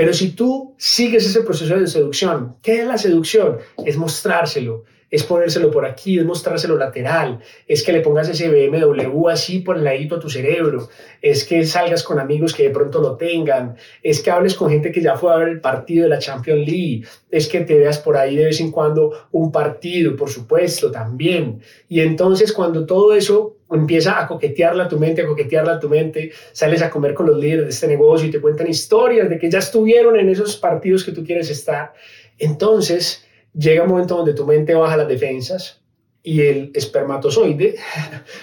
Pero 0.00 0.14
si 0.14 0.30
tú 0.30 0.74
sigues 0.78 1.26
ese 1.26 1.42
proceso 1.42 1.78
de 1.78 1.86
seducción, 1.86 2.56
¿qué 2.62 2.80
es 2.80 2.86
la 2.86 2.96
seducción? 2.96 3.58
Es 3.84 3.98
mostrárselo, 3.98 4.84
es 5.10 5.24
ponérselo 5.24 5.70
por 5.70 5.84
aquí, 5.84 6.18
es 6.18 6.24
mostrárselo 6.24 6.76
lateral, 6.76 7.40
es 7.66 7.82
que 7.82 7.92
le 7.92 8.00
pongas 8.00 8.28
ese 8.28 8.48
BMW 8.48 9.28
así 9.28 9.58
por 9.58 9.76
el 9.76 9.84
ladito 9.84 10.16
a 10.16 10.20
tu 10.20 10.30
cerebro, 10.30 10.88
es 11.20 11.44
que 11.44 11.64
salgas 11.64 12.02
con 12.02 12.20
amigos 12.20 12.54
que 12.54 12.64
de 12.64 12.70
pronto 12.70 13.00
lo 13.00 13.16
tengan, 13.16 13.76
es 14.02 14.20
que 14.20 14.30
hables 14.30 14.54
con 14.54 14.70
gente 14.70 14.92
que 14.92 15.00
ya 15.00 15.16
fue 15.16 15.32
a 15.32 15.36
ver 15.36 15.48
el 15.48 15.60
partido 15.60 16.04
de 16.04 16.10
la 16.10 16.18
Champions 16.18 16.66
League, 16.66 17.02
es 17.30 17.48
que 17.48 17.60
te 17.60 17.76
veas 17.76 17.98
por 17.98 18.16
ahí 18.16 18.36
de 18.36 18.46
vez 18.46 18.60
en 18.60 18.70
cuando 18.70 19.28
un 19.32 19.50
partido, 19.50 20.14
por 20.16 20.30
supuesto, 20.30 20.90
también. 20.90 21.60
Y 21.88 22.00
entonces 22.00 22.52
cuando 22.52 22.86
todo 22.86 23.14
eso 23.14 23.56
empieza 23.70 24.20
a 24.20 24.26
coquetearla 24.26 24.84
a 24.84 24.88
tu 24.88 24.98
mente, 24.98 25.22
a 25.22 25.26
coquetearla 25.26 25.74
a 25.74 25.80
tu 25.80 25.88
mente, 25.88 26.32
sales 26.52 26.82
a 26.82 26.90
comer 26.90 27.14
con 27.14 27.26
los 27.26 27.38
líderes 27.38 27.64
de 27.64 27.70
este 27.70 27.86
negocio 27.86 28.28
y 28.28 28.30
te 28.30 28.40
cuentan 28.40 28.68
historias 28.68 29.28
de 29.28 29.38
que 29.38 29.50
ya 29.50 29.58
estuvieron 29.58 30.18
en 30.18 30.28
esos 30.28 30.56
partidos 30.56 31.04
que 31.04 31.12
tú 31.12 31.24
quieres 31.24 31.50
estar, 31.50 31.92
entonces 32.38 33.24
llega 33.54 33.82
un 33.82 33.90
momento 33.90 34.16
donde 34.16 34.34
tu 34.34 34.46
mente 34.46 34.74
baja 34.74 34.96
las 34.96 35.08
defensas 35.08 35.80
y 36.22 36.42
el 36.42 36.70
espermatozoide 36.74 37.76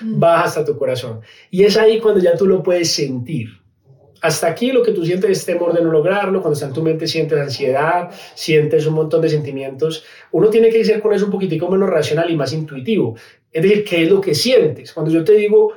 mm. 0.01 0.19
baja 0.19 0.43
hasta 0.45 0.65
tu 0.65 0.77
corazón. 0.77 1.21
Y 1.51 1.63
es 1.63 1.77
ahí 1.77 1.99
cuando 1.99 2.21
ya 2.21 2.35
tú 2.35 2.47
lo 2.47 2.63
puedes 2.63 2.91
sentir. 2.91 3.49
Hasta 4.21 4.47
aquí 4.47 4.71
lo 4.71 4.81
que 4.81 4.93
tú 4.93 5.05
sientes 5.05 5.29
es 5.29 5.45
temor 5.45 5.73
de 5.73 5.83
no 5.83 5.91
lograrlo, 5.91 6.41
cuando 6.41 6.55
está 6.55 6.65
en 6.65 6.73
tu 6.73 6.81
mente 6.81 7.05
sientes 7.05 7.37
ansiedad, 7.37 8.09
sientes 8.33 8.87
un 8.87 8.95
montón 8.95 9.21
de 9.21 9.29
sentimientos. 9.29 10.03
Uno 10.31 10.49
tiene 10.49 10.69
que 10.69 10.83
ser 10.83 11.01
con 11.01 11.13
eso 11.13 11.25
un 11.25 11.31
poquitico 11.31 11.69
menos 11.69 11.89
racional 11.89 12.29
y 12.31 12.35
más 12.35 12.51
intuitivo. 12.51 13.15
Es 13.51 13.61
decir, 13.61 13.85
¿qué 13.85 14.03
es 14.03 14.09
lo 14.09 14.19
que 14.19 14.33
sientes? 14.33 14.91
Cuando 14.91 15.11
yo 15.11 15.23
te 15.23 15.33
digo, 15.33 15.73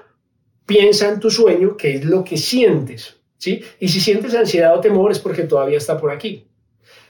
piensa 0.65 1.11
en 1.11 1.21
tu 1.21 1.31
sueño, 1.31 1.77
¿qué 1.77 1.97
es 1.97 2.05
lo 2.05 2.25
que 2.25 2.39
sientes? 2.39 3.17
¿Sí? 3.37 3.63
Y 3.79 3.89
si 3.89 4.01
sientes 4.01 4.35
ansiedad 4.35 4.75
o 4.75 4.81
temor 4.81 5.13
es 5.13 5.19
porque 5.19 5.43
todavía 5.43 5.79
está 5.79 5.99
por 5.99 6.11
aquí. 6.11 6.47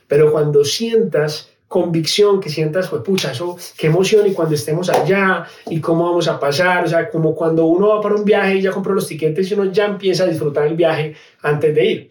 Pero 0.07 0.31
cuando 0.31 0.65
sientas 0.65 1.50
convicción, 1.71 2.41
que 2.41 2.49
sientas, 2.49 2.89
pues 2.89 3.01
pucha, 3.01 3.31
eso, 3.31 3.55
qué 3.77 3.87
emoción 3.87 4.27
y 4.27 4.33
cuando 4.33 4.55
estemos 4.55 4.89
allá 4.89 5.45
y 5.67 5.79
cómo 5.79 6.03
vamos 6.03 6.27
a 6.27 6.37
pasar, 6.37 6.83
o 6.83 6.87
sea, 6.89 7.09
como 7.09 7.33
cuando 7.33 7.65
uno 7.65 7.87
va 7.95 8.01
para 8.01 8.15
un 8.15 8.25
viaje 8.25 8.57
y 8.57 8.61
ya 8.61 8.71
compró 8.71 8.93
los 8.93 9.07
tiquetes 9.07 9.49
y 9.49 9.53
uno 9.53 9.71
ya 9.71 9.85
empieza 9.85 10.25
a 10.25 10.27
disfrutar 10.27 10.67
el 10.67 10.75
viaje 10.75 11.15
antes 11.41 11.73
de 11.73 11.85
ir. 11.85 12.09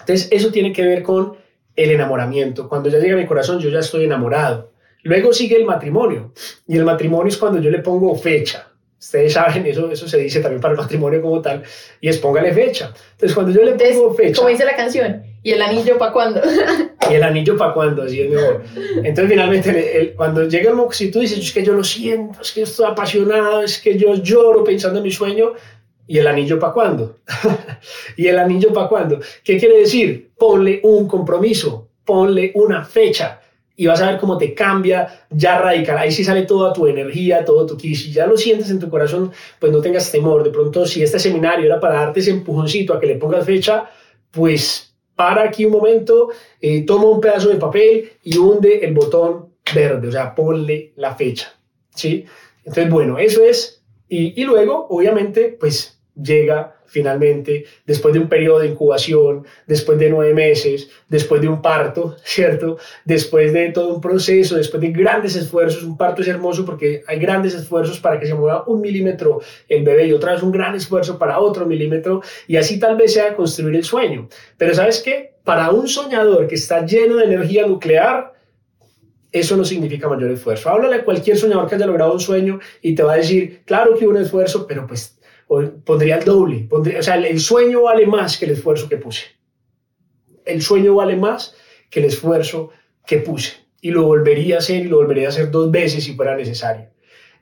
Entonces, 0.00 0.28
eso 0.30 0.50
tiene 0.52 0.70
que 0.70 0.82
ver 0.82 1.02
con 1.02 1.38
el 1.74 1.90
enamoramiento. 1.92 2.68
Cuando 2.68 2.90
ya 2.90 2.98
llega 2.98 3.16
mi 3.16 3.24
corazón, 3.24 3.58
yo 3.58 3.70
ya 3.70 3.78
estoy 3.78 4.04
enamorado. 4.04 4.70
Luego 5.02 5.32
sigue 5.32 5.56
el 5.56 5.64
matrimonio 5.64 6.34
y 6.66 6.76
el 6.76 6.84
matrimonio 6.84 7.28
es 7.28 7.38
cuando 7.38 7.62
yo 7.62 7.70
le 7.70 7.78
pongo 7.78 8.14
fecha. 8.16 8.68
Ustedes 9.00 9.32
saben, 9.32 9.64
eso, 9.64 9.90
eso 9.90 10.06
se 10.06 10.18
dice 10.18 10.40
también 10.40 10.60
para 10.60 10.74
el 10.74 10.80
matrimonio 10.80 11.22
como 11.22 11.40
tal, 11.40 11.62
y 12.02 12.08
es 12.08 12.18
póngale 12.18 12.52
fecha. 12.52 12.92
Entonces, 13.12 13.34
cuando 13.34 13.52
yo 13.52 13.62
le 13.62 13.72
pongo 13.72 14.12
fecha. 14.12 14.36
Como 14.36 14.50
dice 14.50 14.66
la 14.66 14.76
canción, 14.76 15.22
¿y 15.42 15.52
el 15.52 15.62
anillo 15.62 15.96
para 15.96 16.12
cuándo? 16.12 16.42
¿Y 17.10 17.14
el 17.14 17.22
anillo 17.22 17.56
para 17.56 17.72
cuándo? 17.72 18.02
Así 18.02 18.20
es 18.20 18.30
mejor. 18.30 18.62
Entonces, 18.96 19.30
finalmente, 19.30 20.14
cuando 20.16 20.48
llega 20.48 20.70
el 20.70 21.10
tú 21.10 21.20
dices, 21.20 21.38
es 21.38 21.52
que 21.52 21.64
yo 21.64 21.72
lo 21.72 21.84
siento, 21.84 22.40
es 22.40 22.52
que 22.52 22.62
estoy 22.62 22.86
apasionado, 22.86 23.62
es 23.62 23.80
que 23.80 23.96
yo 23.96 24.14
lloro 24.14 24.64
pensando 24.64 24.98
en 24.98 25.04
mi 25.04 25.10
sueño, 25.10 25.52
¿y 26.06 26.18
el 26.18 26.26
anillo 26.26 26.58
para 26.58 26.72
cuándo? 26.72 27.18
¿Y 28.16 28.26
el 28.26 28.38
anillo 28.38 28.72
para 28.72 28.88
cuándo? 28.88 29.20
¿Qué 29.44 29.58
quiere 29.58 29.78
decir? 29.78 30.30
Ponle 30.36 30.80
un 30.82 31.06
compromiso, 31.06 31.88
ponle 32.04 32.52
una 32.54 32.84
fecha 32.84 33.40
y 33.78 33.86
vas 33.86 34.02
a 34.02 34.10
ver 34.10 34.18
cómo 34.18 34.36
te 34.36 34.54
cambia 34.54 35.24
ya 35.30 35.58
radical. 35.58 35.98
Ahí 35.98 36.10
sí 36.10 36.24
sale 36.24 36.42
toda 36.42 36.72
tu 36.72 36.88
energía, 36.88 37.44
todo 37.44 37.64
tu 37.64 37.76
ki. 37.76 37.94
Si 37.94 38.10
ya 38.10 38.26
lo 38.26 38.36
sientes 38.36 38.70
en 38.70 38.80
tu 38.80 38.90
corazón, 38.90 39.30
pues 39.60 39.70
no 39.70 39.80
tengas 39.80 40.10
temor. 40.10 40.42
De 40.42 40.50
pronto, 40.50 40.84
si 40.84 41.00
este 41.00 41.20
seminario 41.20 41.66
era 41.66 41.78
para 41.78 41.94
darte 41.94 42.18
ese 42.18 42.32
empujoncito 42.32 42.92
a 42.92 42.98
que 42.98 43.06
le 43.06 43.14
pongas 43.14 43.46
fecha, 43.46 43.88
pues 44.32 44.87
para 45.18 45.42
aquí 45.42 45.64
un 45.64 45.72
momento, 45.72 46.28
eh, 46.60 46.86
toma 46.86 47.06
un 47.06 47.20
pedazo 47.20 47.48
de 47.48 47.56
papel 47.56 48.12
y 48.22 48.38
hunde 48.38 48.84
el 48.84 48.94
botón 48.94 49.48
verde, 49.74 50.06
o 50.06 50.12
sea, 50.12 50.32
ponle 50.32 50.92
la 50.94 51.16
fecha. 51.16 51.52
¿sí? 51.92 52.24
Entonces, 52.58 52.88
bueno, 52.88 53.18
eso 53.18 53.42
es. 53.42 53.82
Y, 54.08 54.40
y 54.40 54.44
luego, 54.44 54.86
obviamente, 54.88 55.56
pues 55.58 55.97
llega 56.22 56.78
finalmente, 56.88 57.66
después 57.86 58.14
de 58.14 58.20
un 58.20 58.28
periodo 58.28 58.60
de 58.60 58.68
incubación, 58.68 59.46
después 59.66 59.98
de 59.98 60.10
nueve 60.10 60.34
meses, 60.34 60.88
después 61.08 61.40
de 61.40 61.48
un 61.48 61.62
parto, 61.62 62.16
¿cierto? 62.24 62.78
Después 63.04 63.52
de 63.52 63.70
todo 63.70 63.94
un 63.94 64.00
proceso, 64.00 64.56
después 64.56 64.80
de 64.80 64.90
grandes 64.90 65.36
esfuerzos, 65.36 65.84
un 65.84 65.96
parto 65.96 66.22
es 66.22 66.28
hermoso 66.28 66.64
porque 66.64 67.02
hay 67.06 67.18
grandes 67.18 67.54
esfuerzos 67.54 68.00
para 68.00 68.18
que 68.18 68.26
se 68.26 68.34
mueva 68.34 68.64
un 68.66 68.80
milímetro 68.80 69.40
el 69.68 69.84
bebé 69.84 70.06
y 70.06 70.12
otra 70.12 70.32
vez 70.32 70.42
un 70.42 70.50
gran 70.50 70.74
esfuerzo 70.74 71.18
para 71.18 71.38
otro 71.38 71.66
milímetro 71.66 72.22
y 72.46 72.56
así 72.56 72.78
tal 72.78 72.96
vez 72.96 73.12
sea 73.12 73.36
construir 73.36 73.76
el 73.76 73.84
sueño. 73.84 74.28
Pero 74.56 74.74
¿sabes 74.74 75.02
qué? 75.02 75.34
Para 75.44 75.70
un 75.70 75.88
soñador 75.88 76.46
que 76.46 76.54
está 76.54 76.84
lleno 76.84 77.16
de 77.16 77.24
energía 77.24 77.66
nuclear, 77.66 78.32
eso 79.30 79.56
no 79.56 79.64
significa 79.64 80.08
mayor 80.08 80.30
esfuerzo. 80.30 80.70
Háblale 80.70 80.96
a 80.96 81.04
cualquier 81.04 81.36
soñador 81.36 81.68
que 81.68 81.74
haya 81.74 81.86
logrado 81.86 82.14
un 82.14 82.20
sueño 82.20 82.60
y 82.80 82.94
te 82.94 83.02
va 83.02 83.12
a 83.12 83.16
decir, 83.16 83.62
claro 83.66 83.96
que 83.96 84.06
hubo 84.06 84.12
un 84.12 84.22
esfuerzo, 84.22 84.66
pero 84.66 84.86
pues 84.86 85.17
pondría 85.84 86.18
el 86.18 86.24
doble. 86.24 86.68
o 86.70 87.02
sea, 87.02 87.16
el 87.16 87.40
sueño 87.40 87.82
vale 87.82 88.06
más 88.06 88.36
que 88.36 88.44
el 88.44 88.52
esfuerzo 88.52 88.88
que 88.88 88.98
puse. 88.98 89.24
El 90.44 90.62
sueño 90.62 90.94
vale 90.94 91.16
más 91.16 91.54
que 91.90 92.00
el 92.00 92.06
esfuerzo 92.06 92.70
que 93.06 93.18
puse. 93.18 93.54
Y 93.80 93.90
lo 93.90 94.04
volvería 94.04 94.56
a 94.56 94.58
hacer 94.58 94.84
y 94.84 94.88
lo 94.88 94.98
volvería 94.98 95.26
a 95.26 95.30
hacer 95.30 95.50
dos 95.50 95.70
veces 95.70 96.04
si 96.04 96.14
fuera 96.14 96.36
necesario. 96.36 96.90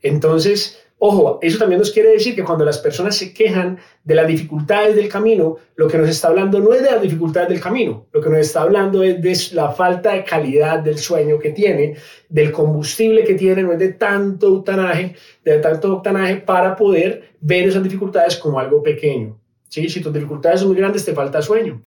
Entonces, 0.03 0.86
Ojo, 0.99 1.39
eso 1.43 1.59
también 1.59 1.79
nos 1.79 1.91
quiere 1.91 2.09
decir 2.09 2.35
que 2.35 2.43
cuando 2.43 2.65
las 2.65 2.79
personas 2.79 3.17
se 3.17 3.35
quejan 3.35 3.79
de 4.03 4.15
las 4.15 4.27
dificultades 4.27 4.97
del 4.97 5.11
camino, 5.11 5.57
lo 5.75 5.89
que 5.89 5.99
nos 5.99 6.09
está 6.09 6.29
hablando 6.29 6.59
no 6.59 6.73
es 6.73 6.83
de 6.83 6.91
las 6.91 7.03
dificultades 7.03 7.51
del 7.51 7.61
camino, 7.61 8.07
lo 8.13 8.23
que 8.23 8.31
nos 8.31 8.39
está 8.39 8.63
hablando 8.63 9.03
es 9.03 9.21
de 9.21 9.55
la 9.55 9.73
falta 9.73 10.15
de 10.15 10.25
calidad 10.25 10.79
del 10.79 10.97
sueño 10.97 11.39
que 11.39 11.51
tiene, 11.51 11.97
del 12.31 12.51
combustible 12.51 13.25
que 13.25 13.35
tiene, 13.35 13.63
no 13.63 13.73
es 13.73 13.79
de 13.79 13.93
tanto 13.93 14.55
octanaje, 14.55 15.15
de 15.45 15.59
tanto 15.59 15.97
octanaje 15.97 16.37
para 16.37 16.75
poder 16.75 17.35
ver 17.43 17.69
esas 17.69 17.83
dificultades 17.83 18.37
como 18.37 18.59
algo 18.59 18.83
pequeño. 18.83 19.39
¿sí? 19.69 19.91
Si 19.91 20.01
tus 20.01 20.15
dificultades 20.15 20.61
son 20.61 20.71
muy 20.71 20.79
grandes, 20.79 21.05
te 21.05 21.13
falta 21.13 21.43
sueño. 21.43 21.85